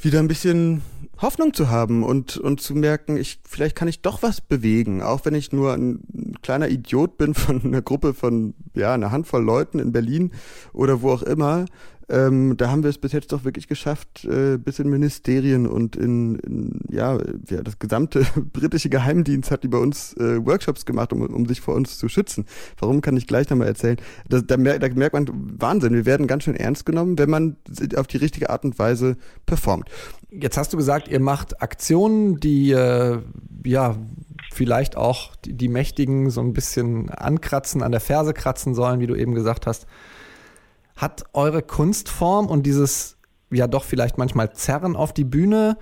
wieder 0.03 0.19
ein 0.19 0.27
bisschen 0.27 0.81
Hoffnung 1.21 1.53
zu 1.53 1.69
haben 1.69 2.03
und, 2.03 2.37
und 2.37 2.61
zu 2.61 2.73
merken, 2.75 3.17
ich, 3.17 3.39
vielleicht 3.45 3.75
kann 3.75 3.87
ich 3.87 4.01
doch 4.01 4.23
was 4.23 4.41
bewegen, 4.41 5.01
auch 5.01 5.25
wenn 5.25 5.35
ich 5.35 5.51
nur 5.51 5.73
ein 5.73 6.35
kleiner 6.41 6.69
Idiot 6.69 7.17
bin 7.17 7.33
von 7.33 7.63
einer 7.63 7.81
Gruppe 7.81 8.13
von, 8.13 8.53
ja, 8.73 8.93
einer 8.93 9.11
Handvoll 9.11 9.43
Leuten 9.43 9.79
in 9.79 9.91
Berlin 9.91 10.31
oder 10.73 11.01
wo 11.01 11.11
auch 11.11 11.23
immer. 11.23 11.65
Ähm, 12.09 12.57
da 12.57 12.71
haben 12.71 12.81
wir 12.81 12.89
es 12.89 12.97
bis 12.97 13.11
jetzt 13.11 13.31
doch 13.31 13.43
wirklich 13.43 13.67
geschafft, 13.67 14.25
äh, 14.25 14.57
bis 14.57 14.79
in 14.79 14.89
Ministerien 14.89 15.67
und 15.67 15.95
in, 15.95 16.35
in 16.39 16.81
ja, 16.89 17.19
ja, 17.49 17.61
das 17.61 17.77
gesamte 17.77 18.25
britische 18.53 18.89
Geheimdienst 18.89 19.51
hat 19.51 19.63
über 19.63 19.79
uns 19.79 20.13
äh, 20.17 20.43
Workshops 20.43 20.85
gemacht, 20.85 21.13
um, 21.13 21.21
um 21.21 21.45
sich 21.45 21.61
vor 21.61 21.75
uns 21.75 21.99
zu 21.99 22.09
schützen. 22.09 22.45
Warum 22.79 23.01
kann 23.01 23.15
ich 23.15 23.27
gleich 23.27 23.49
nochmal 23.49 23.67
erzählen? 23.67 23.97
Das, 24.27 24.45
da, 24.45 24.57
mer 24.57 24.79
da 24.79 24.89
merkt 24.89 25.13
man 25.13 25.27
Wahnsinn. 25.59 25.93
Wir 25.93 26.05
werden 26.05 26.25
ganz 26.25 26.43
schön 26.45 26.55
ernst 26.55 26.85
genommen, 26.85 27.19
wenn 27.19 27.29
man 27.29 27.57
auf 27.95 28.07
die 28.07 28.17
richtige 28.17 28.49
Art 28.49 28.63
und 28.63 28.79
Weise 28.79 29.15
performt. 29.45 29.87
Jetzt 30.31 30.57
hast 30.57 30.73
du 30.73 30.77
gesagt, 30.77 31.07
ihr 31.07 31.19
macht 31.19 31.61
Aktionen, 31.61 32.39
die 32.39 32.71
äh, 32.71 33.19
ja 33.63 33.97
vielleicht 34.51 34.97
auch 34.97 35.35
die, 35.35 35.53
die 35.53 35.67
Mächtigen 35.67 36.31
so 36.31 36.41
ein 36.41 36.53
bisschen 36.53 37.09
ankratzen, 37.09 37.83
an 37.83 37.91
der 37.91 38.01
Ferse 38.01 38.33
kratzen 38.33 38.73
sollen, 38.73 38.99
wie 38.99 39.07
du 39.07 39.15
eben 39.15 39.35
gesagt 39.35 39.67
hast. 39.67 39.85
Hat 40.99 41.23
eure 41.31 41.61
Kunstform 41.61 42.47
und 42.47 42.65
dieses 42.65 43.15
ja 43.51 43.67
doch 43.67 43.85
vielleicht 43.85 44.17
manchmal 44.17 44.51
Zerren 44.51 44.97
auf 44.97 45.13
die 45.13 45.23
Bühne 45.23 45.77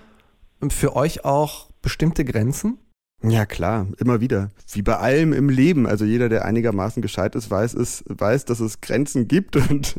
für 0.70 0.96
euch 0.96 1.26
auch 1.26 1.72
bestimmte 1.82 2.24
Grenzen? 2.24 2.78
Ja, 3.24 3.48
klar, 3.48 3.88
immer 3.98 4.22
wieder. 4.22 4.52
Wie 4.72 4.84
bei 4.84 4.98
allem 4.98 5.34
im 5.34 5.50
Leben. 5.50 5.88
Also 5.88 6.06
jeder, 6.06 6.30
der 6.30 6.46
einigermaßen 6.46 7.02
gescheit 7.02 7.34
ist, 7.34 7.50
weiß, 7.50 7.74
es, 7.74 8.04
weiß, 8.08 8.46
dass 8.46 8.60
es 8.60 8.80
Grenzen 8.80 9.28
gibt. 9.28 9.56
Und 9.72 9.96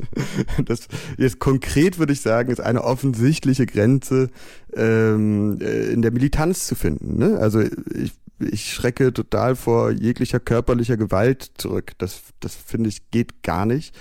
das 0.65 0.87
jetzt 1.17 1.41
konkret 1.41 1.99
würde 1.99 2.13
ich 2.13 2.21
sagen, 2.21 2.53
ist 2.53 2.61
eine 2.61 2.85
offensichtliche 2.85 3.67
Grenze 3.67 4.29
ähm, 4.73 5.59
äh, 5.61 5.91
in 5.91 6.03
der 6.03 6.13
Militanz 6.13 6.69
zu 6.69 6.77
finden. 6.77 7.19
Ne? 7.19 7.39
Also 7.39 7.61
ich, 7.61 8.13
ich 8.39 8.73
schrecke 8.73 9.13
total 9.13 9.57
vor 9.57 9.91
jeglicher 9.91 10.39
körperlicher 10.39 10.97
Gewalt 10.97 11.51
zurück. 11.59 11.95
Das, 11.99 12.23
das 12.39 12.55
finde 12.55 12.89
ich 12.89 13.11
geht 13.11 13.43
gar 13.43 13.67
nicht. 13.67 13.97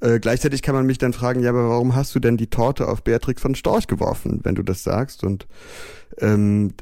Äh, 0.00 0.20
gleichzeitig 0.20 0.62
kann 0.62 0.74
man 0.74 0.86
mich 0.86 0.98
dann 0.98 1.12
fragen, 1.12 1.40
ja, 1.40 1.50
aber 1.50 1.68
warum 1.68 1.94
hast 1.94 2.14
du 2.14 2.20
denn 2.20 2.36
die 2.36 2.48
Torte 2.48 2.88
auf 2.88 3.02
Beatrix 3.02 3.42
von 3.42 3.54
Storch 3.54 3.86
geworfen, 3.86 4.40
wenn 4.42 4.54
du 4.54 4.62
das 4.62 4.82
sagst? 4.82 5.24
Und 5.24 5.46
ähm, 6.18 6.74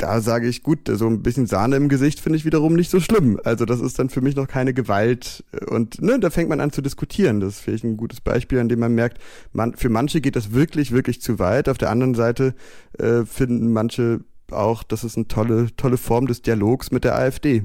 da 0.00 0.20
sage 0.20 0.48
ich, 0.48 0.62
gut, 0.62 0.88
so 0.90 1.06
ein 1.06 1.22
bisschen 1.22 1.46
Sahne 1.46 1.76
im 1.76 1.88
Gesicht 1.88 2.20
finde 2.20 2.38
ich 2.38 2.44
wiederum 2.44 2.74
nicht 2.74 2.90
so 2.90 3.00
schlimm. 3.00 3.38
Also 3.44 3.66
das 3.66 3.80
ist 3.80 3.98
dann 3.98 4.08
für 4.08 4.22
mich 4.22 4.34
noch 4.34 4.48
keine 4.48 4.72
Gewalt. 4.72 5.44
Und 5.68 6.00
ne, 6.00 6.18
da 6.18 6.30
fängt 6.30 6.48
man 6.48 6.60
an 6.60 6.72
zu 6.72 6.80
diskutieren. 6.80 7.40
Das 7.40 7.54
ist 7.54 7.60
vielleicht 7.60 7.84
ein 7.84 7.98
gutes 7.98 8.20
Beispiel, 8.20 8.58
an 8.58 8.68
dem 8.68 8.80
man 8.80 8.94
merkt, 8.94 9.18
man, 9.52 9.74
für 9.74 9.90
manche 9.90 10.20
geht 10.20 10.36
das 10.36 10.52
wirklich, 10.52 10.92
wirklich 10.92 11.20
zu 11.20 11.38
weit. 11.38 11.68
Auf 11.68 11.76
der 11.78 11.90
anderen 11.90 12.14
Seite 12.14 12.54
äh, 12.98 13.24
finden 13.24 13.72
manche 13.72 14.20
auch, 14.50 14.82
das 14.82 15.04
ist 15.04 15.16
eine 15.16 15.28
tolle, 15.28 15.68
tolle 15.76 15.98
Form 15.98 16.26
des 16.26 16.42
Dialogs 16.42 16.90
mit 16.90 17.04
der 17.04 17.16
AfD. 17.16 17.64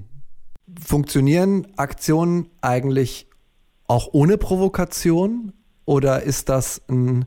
Funktionieren 0.83 1.67
Aktionen 1.77 2.49
eigentlich 2.61 3.29
auch 3.87 4.09
ohne 4.11 4.37
Provokation? 4.37 5.53
Oder 5.85 6.23
ist 6.23 6.49
das 6.49 6.81
ein 6.89 7.25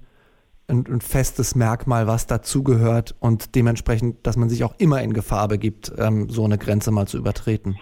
ein, 0.68 0.86
ein 0.86 1.00
festes 1.00 1.54
Merkmal, 1.54 2.06
was 2.06 2.26
dazugehört 2.26 3.14
und 3.18 3.54
dementsprechend, 3.54 4.26
dass 4.26 4.36
man 4.36 4.48
sich 4.48 4.64
auch 4.64 4.74
immer 4.78 5.02
in 5.02 5.14
Gefahr 5.14 5.48
begibt, 5.48 5.92
ähm, 5.96 6.28
so 6.28 6.44
eine 6.44 6.58
Grenze 6.58 6.90
mal 6.90 7.08
zu 7.08 7.16
übertreten. 7.16 7.78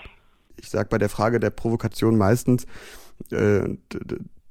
Ich 0.56 0.70
sage 0.70 0.88
bei 0.88 0.98
der 0.98 1.08
Frage 1.08 1.40
der 1.40 1.50
Provokation 1.50 2.16
meistens, 2.16 2.66
äh, 3.30 3.76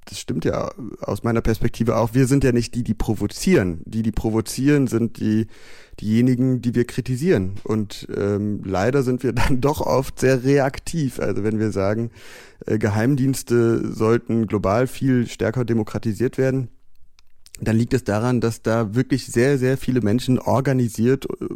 das 0.06 0.20
stimmt 0.20 0.46
ja 0.46 0.72
aus 1.02 1.24
meiner 1.24 1.42
Perspektive 1.42 1.98
auch, 1.98 2.14
wir 2.14 2.28
sind 2.28 2.44
ja 2.44 2.52
nicht 2.52 2.76
die, 2.76 2.84
die 2.84 2.94
provozieren. 2.94 3.82
Die, 3.86 4.04
die 4.04 4.12
provozieren, 4.12 4.88
sind 4.88 5.20
die 5.20 5.48
diejenigen, 6.00 6.62
die 6.62 6.76
wir 6.76 6.86
kritisieren. 6.86 7.56
Und 7.64 8.08
ähm, 8.16 8.62
leider 8.64 9.04
sind 9.04 9.24
wir 9.24 9.34
dann 9.34 9.62
doch 9.62 9.82
oft 9.82 10.20
sehr 10.20 10.44
reaktiv. 10.44 11.20
Also 11.20 11.44
wenn 11.44 11.60
wir 11.60 11.72
sagen, 11.72 12.12
äh, 12.66 12.78
Geheimdienste 12.78 13.92
sollten 13.92 14.48
global 14.48 14.88
viel 14.88 15.28
stärker 15.28 15.66
demokratisiert 15.66 16.38
werden, 16.38 16.70
dann 17.62 17.78
liegt 17.78 17.94
es 17.94 18.04
daran, 18.04 18.42
dass 18.42 18.62
da 18.62 18.96
wirklich 18.96 19.28
sehr, 19.28 19.58
sehr 19.58 19.78
viele 19.78 20.02
Menschen 20.02 20.40
organisiert 20.40 21.26
äh, 21.26 21.48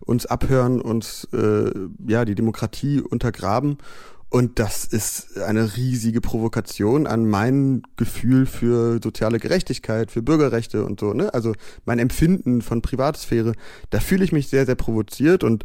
uns 0.00 0.26
abhören, 0.26 0.80
uns 0.80 1.28
äh, 1.32 1.70
ja 2.06 2.24
die 2.24 2.34
Demokratie 2.34 3.00
untergraben. 3.00 3.78
Und 4.28 4.58
das 4.58 4.84
ist 4.84 5.38
eine 5.38 5.76
riesige 5.76 6.20
Provokation 6.20 7.06
an 7.06 7.26
mein 7.26 7.82
Gefühl 7.96 8.46
für 8.46 8.98
soziale 9.02 9.38
Gerechtigkeit, 9.38 10.10
für 10.10 10.22
Bürgerrechte 10.22 10.84
und 10.84 10.98
so. 10.98 11.12
Ne? 11.12 11.32
Also 11.32 11.54
mein 11.84 12.00
Empfinden 12.00 12.60
von 12.60 12.82
Privatsphäre, 12.82 13.52
da 13.90 14.00
fühle 14.00 14.24
ich 14.24 14.32
mich 14.32 14.48
sehr, 14.48 14.66
sehr 14.66 14.74
provoziert. 14.74 15.44
Und 15.44 15.64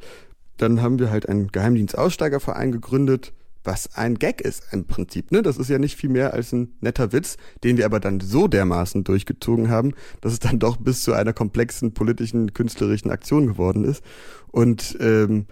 dann 0.58 0.82
haben 0.82 1.00
wir 1.00 1.10
halt 1.10 1.28
einen 1.28 1.48
Geheimdienstaussteigerverein 1.48 2.72
gegründet, 2.72 3.34
was 3.64 3.96
ein 3.96 4.16
Gag 4.16 4.42
ist 4.42 4.64
im 4.72 4.86
Prinzip. 4.86 5.32
Ne? 5.32 5.42
Das 5.42 5.58
ist 5.58 5.70
ja 5.70 5.80
nicht 5.80 5.96
viel 5.96 6.10
mehr 6.10 6.34
als 6.34 6.52
ein 6.52 6.74
netter 6.82 7.12
Witz, 7.12 7.38
den 7.64 7.78
wir 7.78 7.86
aber 7.86 8.00
dann 8.00 8.20
so 8.20 8.48
dermaßen 8.48 9.04
durchgezogen 9.04 9.70
haben, 9.70 9.94
dass 10.22 10.34
es 10.34 10.40
dann 10.40 10.60
doch 10.60 10.78
bis 10.78 11.04
zu 11.04 11.14
einer 11.14 11.34
komplexen 11.34 11.94
politischen, 11.94 12.54
künstlerischen 12.54 13.12
Aktion 13.12 13.48
geworden 13.48 13.86
ist. 13.86 14.04
Und 14.48 14.98
ähm, 15.00 15.46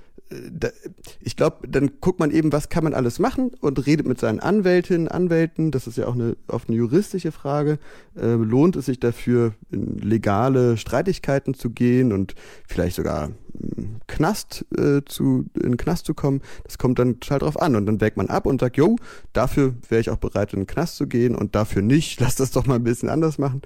ich 1.20 1.36
glaube, 1.36 1.68
dann 1.68 2.00
guckt 2.02 2.20
man 2.20 2.30
eben, 2.30 2.52
was 2.52 2.70
kann 2.70 2.84
man 2.84 2.94
alles 2.94 3.18
machen 3.18 3.52
und 3.62 3.86
redet 3.88 4.08
mit 4.08 4.20
seinen 4.20 4.40
Anwältinnen, 4.40 5.08
Anwälten. 5.08 5.72
Das 5.72 5.88
ist 5.88 5.98
ja 5.98 6.08
auch 6.08 6.14
eine 6.14 6.38
oft 6.48 6.70
eine 6.70 6.78
juristische 6.78 7.32
Frage. 7.32 7.80
Äh, 8.16 8.34
lohnt 8.34 8.76
es 8.76 8.86
sich 8.86 9.00
dafür, 9.00 9.54
in 9.72 9.98
legale 9.98 10.78
Streitigkeiten 10.78 11.56
zu 11.56 11.72
gehen 11.72 12.12
und 12.12 12.36
vielleicht 12.68 12.98
sogar 12.98 13.32
Knast 14.08 14.66
äh, 14.78 15.02
zu 15.04 15.46
in 15.62 15.78
Knast 15.78 16.06
zu 16.06 16.14
kommen? 16.14 16.42
Das 16.64 16.78
kommt 16.78 17.00
dann 17.00 17.20
total 17.20 17.40
drauf 17.40 17.60
an 17.60 17.76
und 17.76 17.88
dann 17.88 18.00
wägt 18.00 18.18
man 18.18 18.28
ab 18.28 18.46
und 18.46 18.62
sagt, 18.62 18.78
jo, 18.78 18.98
dafür 19.34 19.74
wäre 19.88 20.02
ich 20.02 20.12
auch 20.12 20.18
bereit, 20.18 20.54
in 20.54 20.62
den 20.62 20.68
Knast 20.68 20.98
zu 20.98 21.08
gehen 21.08 21.36
und 21.36 21.56
dafür 21.56 21.82
nicht. 21.82 22.20
Lass 22.20 22.36
das 22.36 22.52
doch 22.52 22.68
mal 22.68 22.76
ein 22.76 22.84
bisschen 22.84 23.10
anders 23.10 23.40
machen. 23.40 23.62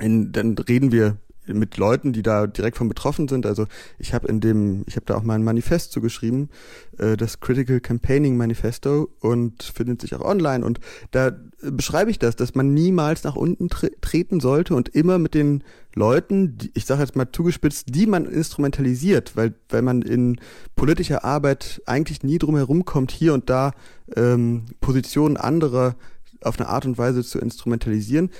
Und 0.00 0.32
dann 0.32 0.56
reden 0.56 0.92
wir 0.92 1.16
mit 1.46 1.76
Leuten, 1.76 2.12
die 2.12 2.22
da 2.22 2.46
direkt 2.46 2.76
von 2.76 2.88
betroffen 2.88 3.28
sind. 3.28 3.46
Also 3.46 3.66
ich 3.98 4.14
habe 4.14 4.28
in 4.28 4.40
dem, 4.40 4.84
ich 4.86 4.96
habe 4.96 5.06
da 5.06 5.16
auch 5.16 5.22
mal 5.22 5.34
ein 5.34 5.44
Manifest 5.44 5.92
zugeschrieben, 5.92 6.50
äh, 6.98 7.16
das 7.16 7.40
Critical 7.40 7.80
Campaigning 7.80 8.36
Manifesto 8.36 9.08
und 9.20 9.62
findet 9.62 10.00
sich 10.00 10.14
auch 10.14 10.22
online. 10.22 10.64
Und 10.64 10.80
da 11.10 11.32
beschreibe 11.62 12.10
ich 12.10 12.18
das, 12.18 12.36
dass 12.36 12.54
man 12.54 12.74
niemals 12.74 13.24
nach 13.24 13.36
unten 13.36 13.68
tre 13.68 13.90
treten 14.00 14.40
sollte 14.40 14.74
und 14.74 14.88
immer 14.88 15.18
mit 15.18 15.34
den 15.34 15.64
Leuten, 15.94 16.58
die, 16.58 16.70
ich 16.74 16.84
sage 16.84 17.00
jetzt 17.00 17.16
mal 17.16 17.30
zugespitzt, 17.32 17.94
die 17.94 18.06
man 18.06 18.26
instrumentalisiert, 18.26 19.36
weil 19.36 19.54
weil 19.70 19.82
man 19.82 20.02
in 20.02 20.38
politischer 20.74 21.24
Arbeit 21.24 21.80
eigentlich 21.86 22.22
nie 22.22 22.38
drum 22.38 22.56
herum 22.56 22.84
kommt, 22.84 23.10
hier 23.10 23.32
und 23.34 23.48
da 23.48 23.72
ähm, 24.14 24.66
Positionen 24.80 25.36
anderer 25.36 25.96
auf 26.42 26.58
eine 26.58 26.68
Art 26.68 26.84
und 26.86 26.98
Weise 26.98 27.24
zu 27.24 27.38
instrumentalisieren, 27.38 28.30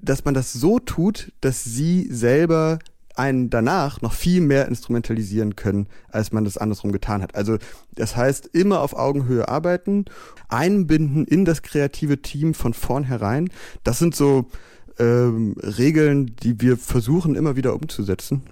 dass 0.00 0.24
man 0.24 0.34
das 0.34 0.52
so 0.52 0.78
tut, 0.78 1.32
dass 1.40 1.64
sie 1.64 2.08
selber 2.10 2.78
einen 3.18 3.50
danach 3.50 4.00
noch 4.00 4.12
viel 4.12 4.40
mehr 4.40 4.68
instrumentalisieren 4.68 5.56
können, 5.56 5.88
als 6.08 6.30
man 6.32 6.44
das 6.44 6.56
andersrum 6.56 6.92
getan 6.92 7.20
hat. 7.20 7.34
Also 7.34 7.58
das 7.94 8.16
heißt, 8.16 8.46
immer 8.52 8.80
auf 8.80 8.94
Augenhöhe 8.94 9.48
arbeiten, 9.48 10.04
einbinden 10.48 11.24
in 11.24 11.44
das 11.44 11.62
kreative 11.62 12.22
Team 12.22 12.54
von 12.54 12.74
vornherein. 12.74 13.50
Das 13.82 13.98
sind 13.98 14.14
so 14.14 14.46
ähm, 14.98 15.56
Regeln, 15.60 16.36
die 16.42 16.60
wir 16.60 16.76
versuchen 16.76 17.34
immer 17.34 17.56
wieder 17.56 17.74
umzusetzen. 17.74 18.42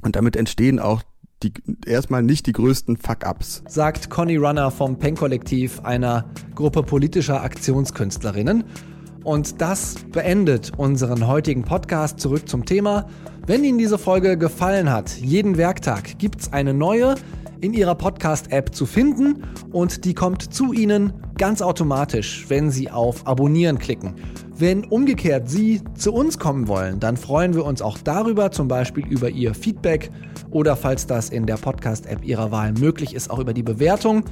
Und 0.00 0.16
damit 0.16 0.36
entstehen 0.36 0.78
auch 0.78 1.02
die, 1.42 1.52
erstmal 1.84 2.22
nicht 2.22 2.46
die 2.46 2.52
größten 2.52 2.96
Fuck-ups. 2.96 3.64
Sagt 3.66 4.10
Conny 4.10 4.36
Runner 4.36 4.70
vom 4.70 4.98
Pen-Kollektiv, 4.98 5.80
einer 5.80 6.30
Gruppe 6.54 6.84
politischer 6.84 7.42
Aktionskünstlerinnen. 7.42 8.64
Und 9.24 9.60
das 9.60 9.96
beendet 10.10 10.72
unseren 10.76 11.26
heutigen 11.26 11.64
Podcast 11.64 12.18
zurück 12.18 12.48
zum 12.48 12.64
Thema. 12.64 13.06
Wenn 13.46 13.62
Ihnen 13.62 13.78
diese 13.78 13.98
Folge 13.98 14.36
gefallen 14.36 14.90
hat, 14.90 15.16
jeden 15.16 15.56
Werktag 15.56 16.18
gibt 16.18 16.40
es 16.40 16.52
eine 16.52 16.74
neue 16.74 17.14
in 17.60 17.72
Ihrer 17.72 17.94
Podcast-App 17.94 18.74
zu 18.74 18.86
finden 18.86 19.44
und 19.70 20.04
die 20.04 20.14
kommt 20.14 20.52
zu 20.52 20.72
Ihnen 20.72 21.12
ganz 21.38 21.62
automatisch, 21.62 22.46
wenn 22.48 22.70
Sie 22.70 22.90
auf 22.90 23.26
Abonnieren 23.26 23.78
klicken. 23.78 24.14
Wenn 24.56 24.84
umgekehrt 24.84 25.48
Sie 25.48 25.80
zu 25.94 26.12
uns 26.12 26.38
kommen 26.38 26.66
wollen, 26.66 26.98
dann 26.98 27.16
freuen 27.16 27.54
wir 27.54 27.64
uns 27.64 27.80
auch 27.80 27.98
darüber, 27.98 28.50
zum 28.50 28.66
Beispiel 28.66 29.06
über 29.06 29.30
Ihr 29.30 29.54
Feedback 29.54 30.10
oder 30.50 30.76
falls 30.76 31.06
das 31.06 31.30
in 31.30 31.46
der 31.46 31.56
Podcast-App 31.56 32.24
Ihrer 32.24 32.50
Wahl 32.50 32.72
möglich 32.72 33.14
ist, 33.14 33.30
auch 33.30 33.38
über 33.38 33.54
die 33.54 33.62
Bewertung. 33.62 34.24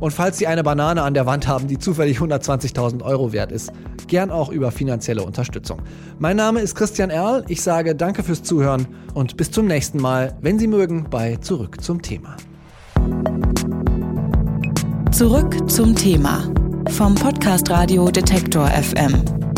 Und 0.00 0.12
falls 0.12 0.38
Sie 0.38 0.46
eine 0.46 0.62
Banane 0.62 1.02
an 1.02 1.14
der 1.14 1.26
Wand 1.26 1.46
haben, 1.46 1.68
die 1.68 1.78
zufällig 1.78 2.18
120.000 2.18 3.02
Euro 3.02 3.32
wert 3.32 3.52
ist, 3.52 3.72
gern 4.06 4.30
auch 4.30 4.50
über 4.50 4.70
finanzielle 4.70 5.22
Unterstützung. 5.22 5.80
Mein 6.18 6.36
Name 6.36 6.60
ist 6.60 6.74
Christian 6.74 7.10
Erl. 7.10 7.44
Ich 7.48 7.62
sage 7.62 7.94
danke 7.94 8.22
fürs 8.22 8.42
Zuhören 8.42 8.86
und 9.14 9.36
bis 9.36 9.50
zum 9.50 9.66
nächsten 9.66 9.98
Mal, 9.98 10.36
wenn 10.40 10.58
Sie 10.58 10.66
mögen, 10.66 11.06
bei 11.10 11.36
Zurück 11.36 11.80
zum 11.80 12.02
Thema. 12.02 12.36
Zurück 15.10 15.70
zum 15.70 15.94
Thema 15.94 16.48
vom 16.90 17.14
Podcast 17.14 17.70
Radio 17.70 18.10
Detektor 18.10 18.66
FM. 18.66 19.53